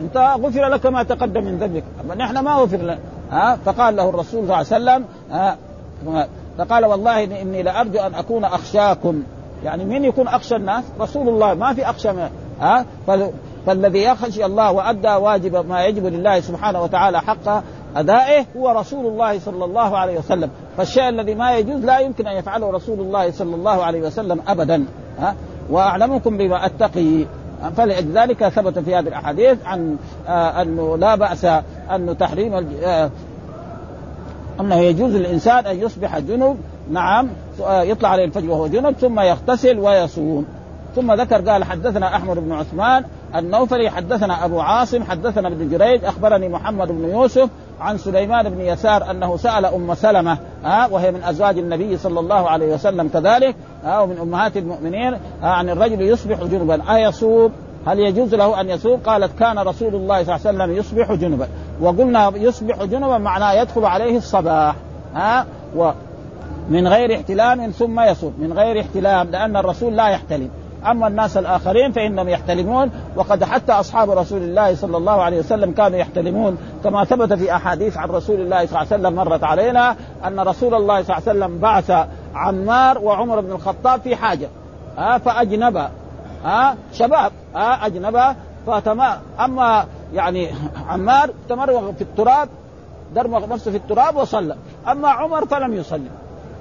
أنت 0.00 0.16
غفر 0.16 0.68
لك 0.68 0.86
ما 0.86 1.02
تقدم 1.02 1.44
من 1.44 1.58
ذنبك. 1.58 1.84
نحن 2.16 2.38
ما 2.38 2.54
غفر 2.54 2.76
لنا 2.76 2.98
ها؟ 3.30 3.58
فقال 3.64 3.96
له 3.96 4.08
الرسول 4.08 4.26
صلى 4.30 4.42
الله 4.42 4.56
عليه 4.56 4.66
وسلم 4.66 5.04
ها؟ 5.30 5.56
فقال 6.58 6.84
والله 6.84 7.24
إني 7.24 7.62
لأرجو 7.62 7.98
أن 7.98 8.14
أكون 8.14 8.44
أخشاكم. 8.44 9.22
يعني 9.64 9.84
من 9.84 10.04
يكون 10.04 10.28
أخشى 10.28 10.56
الناس؟ 10.56 10.84
رسول 11.00 11.28
الله 11.28 11.54
ما 11.54 11.74
في 11.74 11.90
أخشى 11.90 12.12
من 12.12 12.30
ها؟ 12.60 12.84
فالذي 13.66 14.02
يخشي 14.02 14.44
الله 14.44 14.72
وأدى 14.72 15.08
واجب 15.08 15.68
ما 15.68 15.84
يجب 15.84 16.06
لله 16.06 16.40
سبحانه 16.40 16.82
وتعالى 16.82 17.20
حق 17.20 17.62
أدائه 17.96 18.44
هو 18.56 18.70
رسول 18.70 19.06
الله 19.06 19.38
صلى 19.38 19.64
الله 19.64 19.98
عليه 19.98 20.18
وسلم. 20.18 20.50
فالشيء 20.76 21.08
الذي 21.08 21.34
ما 21.34 21.56
يجوز 21.56 21.84
لا 21.84 21.98
يمكن 21.98 22.26
أن 22.26 22.36
يفعله 22.36 22.70
رسول 22.70 23.00
الله 23.00 23.30
صلى 23.30 23.54
الله 23.54 23.84
عليه 23.84 24.00
وسلم 24.00 24.40
ابدا. 24.48 24.84
ها؟ 25.18 25.34
وأعلمكم 25.70 26.36
بما 26.36 26.66
أتقي. 26.66 27.24
فلذلك 27.76 28.48
ثبت 28.48 28.78
في 28.78 28.94
هذه 28.94 29.08
الأحاديث 29.08 29.58
عن 29.64 29.96
آه 30.28 30.62
أنه 30.62 30.96
لا 30.96 31.14
بأس 31.14 31.44
انه 31.94 32.12
تحريم 32.12 32.54
آه 32.84 33.10
أنه 34.60 34.74
يجوز 34.74 35.16
للانسان 35.16 35.66
أن 35.66 35.78
يصبح 35.78 36.18
جنب 36.18 36.56
نعم 36.90 37.28
آه 37.62 37.82
يطلع 37.82 38.08
عليه 38.08 38.24
الفجر 38.24 38.50
وهو 38.50 38.66
جنب 38.66 38.94
ثم 38.94 39.20
يغتسل 39.20 39.78
ويصوم. 39.78 40.46
ثم 40.94 41.12
ذكر 41.12 41.50
قال 41.50 41.64
حدثنا 41.64 42.16
أحمد 42.16 42.38
بن 42.38 42.52
عثمان 42.52 43.04
النوفلي 43.36 43.90
حدثنا 43.90 44.44
أبو 44.44 44.60
عاصم 44.60 45.04
حدثنا 45.04 45.48
ابن 45.48 45.68
جريج 45.68 46.04
أخبرني 46.04 46.48
محمد 46.48 46.88
بن 46.88 47.08
يوسف 47.08 47.48
عن 47.80 47.98
سليمان 47.98 48.48
بن 48.48 48.60
يسار 48.60 49.10
أنه 49.10 49.36
سأل 49.36 49.64
أم 49.64 49.94
سلمة 49.94 50.38
ها 50.64 50.86
وهي 50.86 51.10
من 51.10 51.22
أزواج 51.22 51.58
النبي 51.58 51.96
صلى 51.96 52.20
الله 52.20 52.50
عليه 52.50 52.74
وسلم 52.74 53.08
كذلك 53.08 53.56
ها 53.84 54.00
ومن 54.00 54.18
أمهات 54.18 54.56
المؤمنين 54.56 55.16
عن 55.42 55.70
الرجل 55.70 56.02
يصبح 56.02 56.44
جنبا. 56.44 56.94
ايصوم 56.94 57.52
هل 57.86 57.98
يجوز 57.98 58.34
له 58.34 58.60
أن 58.60 58.70
يصوم؟ 58.70 59.00
قالت 59.00 59.38
كان 59.38 59.58
رسول 59.58 59.94
الله 59.94 60.24
صلى 60.24 60.36
الله 60.36 60.46
عليه 60.46 60.74
وسلم 60.74 60.76
يصبح 60.76 61.12
جنبا. 61.12 61.48
وقلنا 61.80 62.32
يصبح 62.36 62.84
جنبا 62.84 63.18
معناه 63.18 63.52
يدخل 63.52 63.84
عليه 63.84 64.16
الصباح 64.16 64.76
ها 65.14 65.46
و 65.76 65.90
من 66.70 66.88
غير 66.88 67.14
احتلام 67.14 67.70
ثم 67.70 68.00
يصوم 68.00 68.34
من 68.38 68.52
غير 68.52 68.80
احتلام 68.80 69.30
لأن 69.30 69.56
الرسول 69.56 69.96
لا 69.96 70.08
يحتلم. 70.08 70.50
أما 70.86 71.06
الناس 71.06 71.36
الآخرين 71.36 71.92
فانهم 71.92 72.28
يحتلمون 72.28 72.90
وقد 73.16 73.44
حتى 73.44 73.72
أصحاب 73.72 74.10
رسول 74.10 74.42
الله 74.42 74.74
صلى 74.74 74.96
الله 74.96 75.22
عليه 75.22 75.38
وسلم 75.38 75.72
كانوا 75.72 75.98
يحتلمون. 75.98 76.58
كما 76.84 77.04
ثبت 77.04 77.32
في 77.32 77.56
أحاديث 77.56 77.96
عن 77.96 78.08
رسول 78.08 78.40
الله 78.40 78.66
صلى 78.66 78.82
الله 78.82 78.92
عليه 78.92 79.02
وسلم 79.02 79.14
مرت 79.14 79.44
علينا 79.44 79.96
أن 80.26 80.40
رسول 80.40 80.74
الله 80.74 81.02
صلى 81.02 81.16
الله 81.16 81.28
عليه 81.28 81.38
وسلم 81.38 81.58
بعث 81.58 81.90
عمار 82.34 82.98
وعمر 82.98 83.40
بن 83.40 83.52
الخطاب 83.52 84.00
في 84.00 84.16
حاجة. 84.16 84.48
ها 84.96 85.18
فاجنبا 85.18 85.90
ها 86.44 86.76
شباب. 86.92 87.32
ها 87.54 87.86
اجنبا 87.86 88.34
فتما 88.66 89.18
أما 89.40 89.84
يعني 90.14 90.50
عمار 90.88 91.30
تمرغ 91.48 91.92
في 91.92 92.02
التراب 92.02 92.48
درمغ 93.14 93.48
نفسه 93.48 93.70
في 93.70 93.76
التراب 93.76 94.16
وصلى. 94.16 94.56
أما 94.88 95.08
عمر 95.08 95.46
فلم 95.46 95.74
يصلي. 95.74 96.10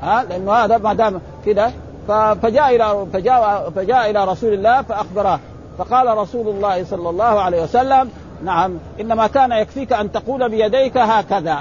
ها 0.01 0.23
لأنه 0.23 0.51
هذا 0.51 0.77
ما 0.77 0.93
دام 0.93 1.21
كده 1.45 1.71
فجاء 2.07 2.75
إلى 2.75 3.05
فجاء 3.13 3.69
فجاء 3.75 4.09
إلى 4.09 4.25
رسول 4.25 4.53
الله 4.53 4.81
فاخبره 4.81 5.39
فقال 5.77 6.17
رسول 6.17 6.47
الله 6.47 6.83
صلى 6.83 7.09
الله 7.09 7.23
عليه 7.23 7.63
وسلم 7.63 8.09
نعم 8.43 8.77
إنما 8.99 9.27
كان 9.27 9.51
يكفيك 9.51 9.93
أن 9.93 10.11
تقول 10.11 10.49
بيديك 10.49 10.97
هكذا. 10.97 11.57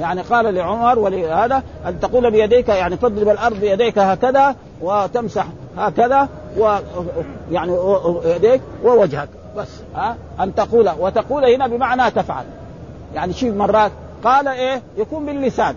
يعني 0.00 0.22
قال 0.22 0.54
لعمر 0.54 0.98
ولهذا 0.98 1.62
أن 1.86 2.00
تقول 2.00 2.30
بيديك 2.30 2.68
يعني 2.68 2.96
تضرب 2.96 3.28
الأرض 3.28 3.60
بيديك 3.60 3.98
هكذا 3.98 4.56
وتمسح 4.80 5.46
هكذا 5.78 6.28
و 6.58 6.76
يعني 7.50 7.76
يديك 8.24 8.60
ووجهك 8.84 9.28
بس 9.56 9.68
ها 9.94 10.16
أن 10.40 10.54
تقول 10.54 10.90
وتقول 10.98 11.44
هنا 11.44 11.66
بمعنى 11.66 12.10
تفعل. 12.10 12.44
يعني 13.14 13.32
شيء 13.32 13.52
مرات 13.52 13.92
قال 14.24 14.48
إيه؟ 14.48 14.82
يكون 14.96 15.26
باللسان. 15.26 15.74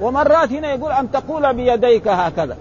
ومرات 0.00 0.52
هنا 0.52 0.74
يقول 0.74 0.92
أن 0.92 1.10
تقول 1.10 1.54
بيديك 1.54 2.08
هكذا. 2.08 2.56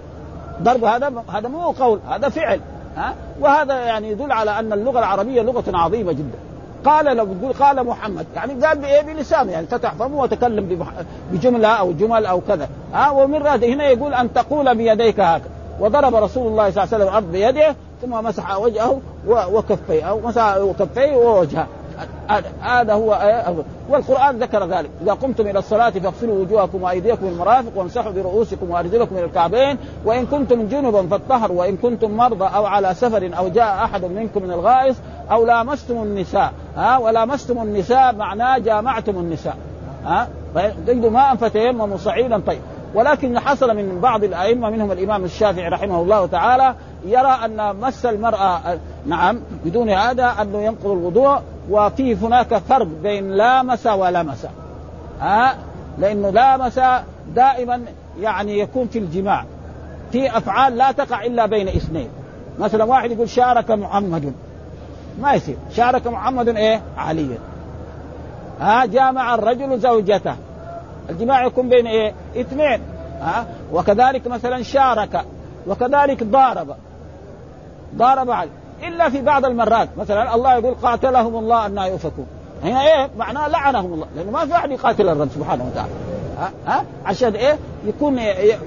ضرب 0.64 0.84
هذا 0.84 1.14
هذا 1.34 1.48
مو 1.48 1.72
قول 1.72 2.00
هذا 2.10 2.30
فعل 2.30 2.60
ها؟ 2.98 3.14
وهذا 3.40 3.74
يعني 3.74 4.12
يدل 4.12 4.32
على 4.32 4.60
أن 4.60 4.74
اللغة 4.74 5.00
العربية 5.00 5.42
لغة 5.42 5.64
عظيمة 5.68 6.12
جدا. 6.12 6.38
قال 6.86 7.18
لو 7.18 7.26
بتقول 7.26 7.54
قال 7.54 7.84
محمد 7.84 8.26
يعني 8.36 8.66
قال 8.66 8.78
بإيه؟ 8.78 9.02
بلسانه 9.02 9.52
يعني 9.52 9.68
فتح 9.68 9.94
فمه 9.94 10.20
وتكلم 10.20 10.90
بجملة 11.32 11.68
أو 11.68 11.92
جمل 11.92 12.26
أو 12.26 12.42
كذا 12.48 12.70
ها؟ 12.94 13.10
ومن 13.10 13.48
هنا 13.48 13.90
يقول 13.90 14.14
أن 14.14 14.34
تقول 14.34 14.76
بيديك 14.76 15.20
هكذا. 15.20 15.50
وضرب 15.80 16.16
رسول 16.16 16.48
الله 16.48 16.72
صلى 16.72 16.84
الله 16.84 16.94
عليه 16.94 16.96
وسلم 16.96 17.08
الأرض 17.08 17.32
بيده 17.32 17.76
ثم 18.02 18.26
مسح 18.26 18.58
وجهه 18.58 19.02
وكفيه 19.28 20.04
أو 20.04 20.20
مسح 20.20 20.58
كفيه 20.80 21.16
ووجهه. 21.16 21.68
هذا 22.62 22.94
هو 22.94 23.20
والقرآن 23.90 24.40
ذكر 24.40 24.66
ذلك. 24.66 24.90
إذا 25.02 25.14
قمتم 25.14 25.48
إلى 25.48 25.60
الصلاة 25.60 25.90
فاغسلوا 25.90 26.42
وجوهكم 26.42 26.84
وأيديكم 26.84 27.28
المرافق 27.28 27.72
وامسحوا 27.76 28.12
برؤوسكم 28.12 28.72
وأرجلكم 28.72 29.18
إلى 29.18 29.26
الكعبين. 29.26 29.78
وإن 30.06 30.26
كنتم 30.26 30.68
جنبا 30.68 31.08
فاطهروا 31.08 31.60
وإن 31.60 31.78
كنتم 31.78 32.12
مرضى 32.12 32.46
أو 32.46 32.66
على 32.66 32.94
سفر 32.94 33.32
أو 33.38 33.48
جاء 33.48 33.84
أحد 33.84 34.06
منكم 34.06 34.44
من 34.44 34.52
الغائص 34.52 34.96
أو 35.32 35.46
لامستم 35.46 36.04
النساء. 36.04 36.54
ها؟ 36.76 36.98
ولامستم 36.98 37.62
النساء 37.62 38.16
معناه 38.16 38.58
جامعتم 38.58 39.18
النساء. 39.18 39.58
ها؟ 40.06 40.28
تجدوا 40.88 41.10
ماء 41.10 41.36
فتيمموا 41.36 41.98
صعيدا. 41.98 42.42
طيب 42.48 42.62
ولكن 42.96 43.40
حصل 43.40 43.76
من 43.76 44.00
بعض 44.02 44.24
الأئمة 44.24 44.70
منهم 44.70 44.92
الإمام 44.92 45.24
الشافعي 45.24 45.70
رحمه 45.70 46.02
الله 46.02 46.26
تعالى 46.26 46.76
يرى 47.06 47.38
أن 47.46 47.76
مس 47.76 48.06
المرأة 48.06 48.60
نعم 49.06 49.40
بدون 49.66 49.90
هذا 49.90 50.34
أنه 50.42 50.62
ينقض 50.62 50.92
الوضوء. 50.92 51.40
وفي 51.70 52.16
هناك 52.16 52.58
فرق 52.58 52.88
بين 53.04 53.32
لامس 53.32 53.88
ولمس 53.88 54.46
ها؟ 55.22 55.56
لأنه 55.98 56.30
لامس 56.30 56.80
دائما 57.36 57.82
يعني 58.20 58.60
يكون 58.60 58.88
في 58.88 59.00
الجماع. 59.00 59.46
في 60.12 60.38
أفعال 60.38 60.78
لا 60.78 60.92
تقع 60.92 61.26
إلا 61.26 61.46
بين 61.46 61.68
اثنين. 61.68 62.10
مثلا 62.60 62.84
واحد 62.84 63.12
يقول 63.12 63.30
شارك 63.30 63.72
محمد. 63.72 64.34
ما 65.22 65.34
يصير. 65.34 65.58
شارك 65.72 66.08
محمد 66.08 66.48
إيه؟ 66.48 66.82
عليا 66.98 67.38
ها؟ 68.60 68.86
جامع 68.86 69.36
الرجل 69.36 69.80
زوجته. 69.80 70.36
الجماع 71.10 71.46
يكون 71.46 71.70
بين 71.70 71.88
إيه؟ 71.88 72.14
اثنين. 72.36 72.82
ها؟ 73.22 73.46
وكذلك 73.74 74.28
مثلا 74.28 74.64
شارك. 74.64 75.26
وكذلك 75.68 76.24
ضارب. 76.24 76.76
ضارب 77.96 78.32
علي. 78.32 78.50
إلا 78.88 79.10
في 79.10 79.22
بعض 79.22 79.46
المرات. 79.46 79.90
مثلا 79.98 80.36
الله 80.36 80.54
يقول 80.54 80.74
قاتلهم 80.74 81.36
الله 81.36 81.66
أن 81.66 81.78
يؤفكون. 81.78 82.26
هنا 82.64 82.82
إيه؟ 82.82 83.10
معناه 83.18 83.48
لعنهم 83.48 83.94
الله. 83.94 84.08
لأنه 84.16 84.32
ما 84.32 84.46
في 84.46 84.56
أحد 84.56 84.72
يقاتل 84.72 85.10
الرب 85.10 85.30
سبحانه 85.36 85.66
وتعالى. 85.72 85.92
ها, 86.40 86.52
ها؟ 86.68 86.86
عشان 87.06 87.36
إيه؟ 87.36 87.58
يكون 87.86 88.18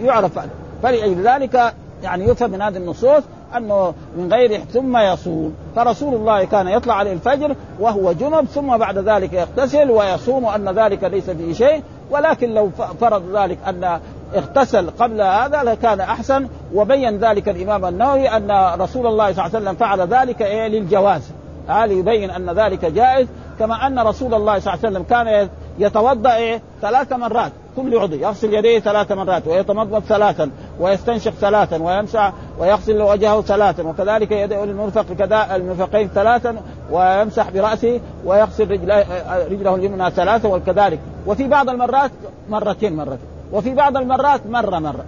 يعرف. 0.04 0.38
فلذلك 0.82 1.74
يعني 2.02 2.24
يفهم 2.24 2.50
من 2.50 2.62
هذه 2.62 2.76
النصوص 2.76 3.22
أنه 3.56 3.94
من 4.16 4.32
غير 4.32 4.60
ثم 4.60 4.96
يصوم. 4.96 5.54
فرسول 5.76 6.14
الله 6.14 6.44
كان 6.44 6.68
يطلع 6.68 6.94
عليه 6.94 7.12
الفجر 7.12 7.56
وهو 7.80 8.12
جنب 8.12 8.44
ثم 8.44 8.76
بعد 8.76 8.98
ذلك 8.98 9.32
يغتسل 9.32 9.90
ويصوم 9.90 10.46
أن 10.46 10.68
ذلك 10.68 11.04
ليس 11.04 11.30
فيه 11.30 11.52
شيء. 11.52 11.82
ولكن 12.10 12.54
لو 12.54 12.70
فرض 13.00 13.36
ذلك 13.36 13.58
أن 13.68 14.00
اغتسل 14.36 14.90
قبل 14.90 15.20
هذا 15.20 15.62
لكان 15.62 16.00
أحسن 16.00 16.48
وبين 16.74 17.18
ذلك 17.18 17.48
الإمام 17.48 17.84
النووي 17.84 18.28
أن 18.28 18.74
رسول 18.80 19.06
الله 19.06 19.32
صلى 19.32 19.44
الله 19.44 19.56
عليه 19.56 19.64
وسلم 19.64 19.74
فعل 19.74 20.00
ذلك 20.00 20.42
إيه 20.42 20.68
للجواز. 20.68 21.30
آه 21.70 21.86
ليبين 21.86 22.30
أن 22.30 22.50
ذلك 22.50 22.84
جائز 22.84 23.26
كما 23.58 23.86
أن 23.86 23.98
رسول 23.98 24.34
الله 24.34 24.58
صلى 24.58 24.74
الله 24.74 24.86
عليه 24.86 24.96
وسلم 24.96 25.02
كان 25.02 25.48
يتوضأ 25.78 26.34
إيه 26.34 26.62
ثلاث 26.82 27.12
مرات. 27.12 27.52
كل 27.76 27.98
عضو 27.98 28.16
يغسل 28.16 28.54
يديه 28.54 28.78
ثلاث 28.78 29.12
مرات 29.12 29.46
ويتمضمض 29.46 30.02
ثلاثا 30.02 30.50
ويستنشق 30.80 31.30
ثلاثا 31.30 31.82
ويمسح 31.82 32.32
ويغسل 32.58 33.02
وجهه 33.02 33.42
ثلاثا 33.42 33.82
وكذلك 33.82 34.32
يده 34.32 34.64
المرفق 34.64 35.12
كذا 35.12 35.56
المرفقين 35.56 36.08
ثلاثا 36.08 36.56
ويمسح 36.90 37.50
برأسه 37.50 38.00
ويغسل 38.24 38.70
رجله, 38.70 39.04
رجله 39.50 39.74
اليمنى 39.74 40.10
ثلاثا 40.10 40.48
وكذلك. 40.48 41.00
وفي 41.26 41.48
بعض 41.48 41.68
المرات 41.68 42.10
مرتين 42.48 42.96
مرتين. 42.96 43.33
وفي 43.54 43.74
بعض 43.74 43.96
المرات 43.96 44.40
مره 44.46 44.78
مره 44.78 45.04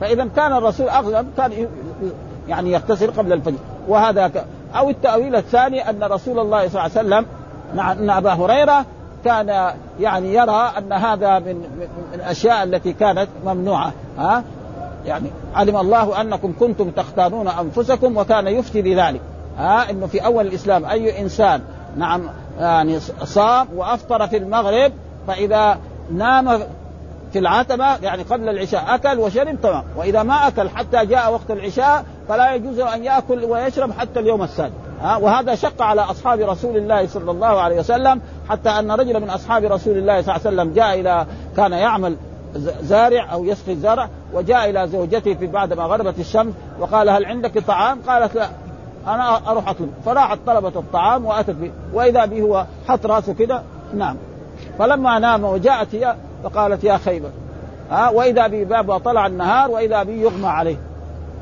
فإذا 0.00 0.28
كان 0.36 0.52
الرسول 0.52 0.88
اغلب 0.88 1.26
كان 1.36 1.68
يعني 2.48 2.72
يغتسل 2.72 3.10
قبل 3.10 3.32
الفجر. 3.32 3.58
وهذا 3.88 4.28
ك... 4.28 4.44
أو 4.76 4.90
التأويل 4.90 5.36
الثاني 5.36 5.90
أن 5.90 6.02
رسول 6.02 6.38
الله 6.38 6.68
صلى 6.68 6.68
الله 6.68 6.80
عليه 6.80 7.08
وسلم 7.08 7.26
مع 7.74 7.92
أن 7.92 8.10
أبا 8.10 8.32
هريرة 8.32 8.84
كان 9.24 9.72
يعني 10.00 10.34
يرى 10.34 10.72
أن 10.78 10.92
هذا 10.92 11.38
من 11.38 11.54
من 11.54 11.88
الأشياء 12.14 12.62
التي 12.62 12.92
كانت 12.92 13.28
ممنوعة. 13.46 13.92
ها؟ 14.18 14.42
يعني 15.06 15.30
علم 15.54 15.76
الله 15.76 16.20
أنكم 16.20 16.52
كنتم 16.60 16.90
تختارون 16.90 17.48
أنفسكم 17.48 18.16
وكان 18.16 18.46
يفتي 18.46 18.82
بذلك. 18.82 19.20
ها؟ 19.58 19.90
إنه 19.90 20.06
في 20.06 20.24
أول 20.24 20.46
الإسلام 20.46 20.84
أي 20.84 21.20
إنسان 21.20 21.60
نعم 21.96 22.22
يعني 22.58 23.00
صام 23.24 23.68
وأفطر 23.76 24.26
في 24.26 24.36
المغرب 24.36 24.92
فإذا 25.26 25.78
نام 26.12 26.60
في 27.34 27.40
العتبة 27.40 27.96
يعني 27.96 28.22
قبل 28.22 28.48
العشاء 28.48 28.94
أكل 28.94 29.18
وشرب 29.18 29.60
تمام. 29.60 29.84
وإذا 29.96 30.22
ما 30.22 30.48
أكل 30.48 30.68
حتى 30.68 31.06
جاء 31.06 31.32
وقت 31.32 31.50
العشاء 31.50 32.04
فلا 32.28 32.54
يجوز 32.54 32.78
أن 32.78 33.04
يأكل 33.04 33.44
ويشرب 33.44 33.92
حتى 33.92 34.20
اليوم 34.20 34.42
السادس. 34.42 34.74
ها؟ 35.02 35.16
وهذا 35.16 35.54
شق 35.54 35.82
على 35.82 36.00
أصحاب 36.00 36.40
رسول 36.40 36.76
الله 36.76 37.06
صلى 37.06 37.30
الله 37.30 37.60
عليه 37.60 37.78
وسلم 37.78 38.20
حتى 38.48 38.68
أن 38.68 38.90
رجلا 38.90 39.18
من 39.18 39.30
أصحاب 39.30 39.64
رسول 39.64 39.98
الله 39.98 40.22
صلى 40.22 40.36
الله 40.36 40.46
عليه 40.46 40.56
وسلم 40.56 40.72
جاء 40.72 41.00
إلى 41.00 41.26
كان 41.56 41.72
يعمل 41.72 42.16
زارع 42.82 43.32
أو 43.32 43.44
يسقي 43.44 43.72
الزرع 43.72 44.08
وجاء 44.34 44.70
إلى 44.70 44.88
زوجته 44.88 45.34
في 45.34 45.46
بعد 45.46 45.72
ما 45.72 45.82
غربت 45.82 46.18
الشمس 46.18 46.52
وقال 46.80 47.08
هل 47.08 47.24
عندك 47.24 47.58
طعام؟ 47.58 47.98
قالت 48.08 48.34
لا 48.34 48.48
أنا 49.06 49.50
أروح 49.50 49.68
أطلب 49.68 49.90
فراحت 50.04 50.38
طلبت 50.46 50.76
الطعام 50.76 51.24
وأتت 51.24 51.50
به 51.50 51.70
وإذا 51.92 52.24
به 52.24 52.40
هو 52.40 52.66
حط 52.88 53.06
راسه 53.06 53.34
كده 53.34 53.62
نام. 53.94 54.16
فلما 54.78 55.18
نام 55.18 55.44
وجاءت 55.44 55.94
هي 55.94 56.14
فقالت 56.44 56.84
يا 56.84 56.96
خيبه 56.96 57.30
ها 57.90 58.10
وإذا 58.10 58.46
بباب 58.46 58.98
طلع 58.98 59.26
النهار 59.26 59.70
وإذا 59.70 60.02
به 60.02 60.12
يغمى 60.12 60.46
عليه. 60.46 60.76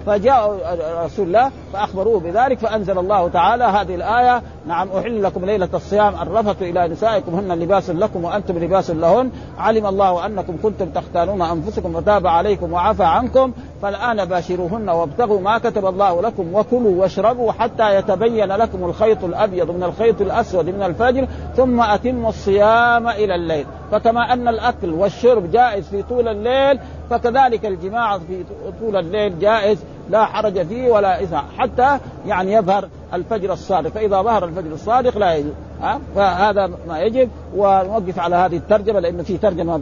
فجاء 0.07 0.61
رسول 1.05 1.27
الله 1.27 1.51
فأخبروه 1.73 2.21
بذلك 2.21 2.59
فأنزل 2.59 2.99
الله 2.99 3.29
تعالى 3.29 3.65
هذه 3.65 3.95
الآية. 3.95 4.43
نعم 4.67 4.89
أحل 4.99 5.23
لكم 5.23 5.45
ليلة 5.45 5.69
الصيام 5.75 6.15
الرفث 6.15 6.63
إلى 6.63 6.89
نسائكم 6.89 7.35
هن 7.35 7.53
لباس 7.53 7.91
لكم 7.91 8.25
وأنتم 8.25 8.59
لباس 8.59 8.91
لهن. 8.91 9.31
علم 9.59 9.87
الله 9.87 10.27
أنكم 10.27 10.57
كنتم 10.63 10.89
تختانون 10.89 11.43
أنفسكم 11.43 12.01
فتاب 12.01 12.27
عليكم 12.27 12.73
وعفى 12.73 13.05
عنكم. 13.05 13.53
فالآن 13.83 14.25
باشروهن 14.25 14.91
وابتغوا 14.91 15.41
ما 15.41 15.59
كتب 15.59 15.87
الله 15.87 16.23
لكم 16.23 16.55
وكلوا 16.55 17.03
واشربوا 17.03 17.53
حتى 17.53 17.97
يتبين 17.97 18.49
لكم 18.49 18.85
الخيط 18.85 19.25
الأبيض 19.25 19.71
من 19.71 19.83
الخيط 19.83 20.21
الأسود 20.21 20.67
من 20.67 20.83
الفجر 20.83 21.29
ثم 21.57 21.81
أتموا 21.81 22.29
الصيام 22.29 23.09
إلى 23.09 23.35
الليل. 23.35 23.67
فكما 23.93 24.33
أن 24.33 24.49
الأكل 24.49 24.91
والشرب 24.91 25.51
جائز 25.51 25.89
في 25.89 26.03
طول 26.03 26.29
الليل 26.29 26.79
فكذلك 27.11 27.67
الجماع 27.67 28.19
في 28.19 28.45
طول 28.81 28.97
الليل 28.97 29.39
جائز. 29.39 29.85
لا 30.13 30.25
حرج 30.25 30.67
فيه 30.67 30.91
ولا 30.91 31.23
إثم 31.23 31.37
حتى 31.59 31.99
يعني 32.27 32.53
يظهر 32.53 32.89
الفجر 33.15 33.53
الصادق. 33.53 33.91
فإذا 33.91 34.23
ظهر 34.23 34.45
الفجر 34.45 34.73
الصادق 34.73 35.19
لا 35.19 35.35
يجوز. 35.35 35.53
ها؟ 35.81 36.01
فهذا 36.17 36.71
ما 36.89 37.01
يجب. 37.01 37.29
ونوقف 37.57 38.19
على 38.19 38.37
هذه 38.37 38.57
الترجمة 38.57 39.01
لأن 39.01 39.23
في 39.23 39.39
ترجمة 39.39 39.77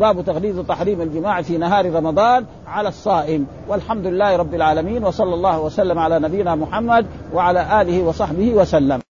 باب 0.00 0.24
تغليظ 0.24 0.60
تحريم 0.60 1.00
الجماع 1.00 1.42
في 1.42 1.58
نهار 1.58 1.94
رمضان 1.94 2.44
على 2.66 2.88
الصائم. 2.88 3.46
والحمد 3.68 4.06
لله 4.06 4.36
رب 4.36 4.54
العالمين 4.54 5.04
وصلى 5.04 5.34
الله 5.34 5.60
وسلم 5.60 5.98
على 5.98 6.18
نبينا 6.18 6.54
محمد 6.54 7.06
وعلى 7.34 7.82
آله 7.82 8.02
وصحبه 8.02 8.54
وسلم. 8.54 9.09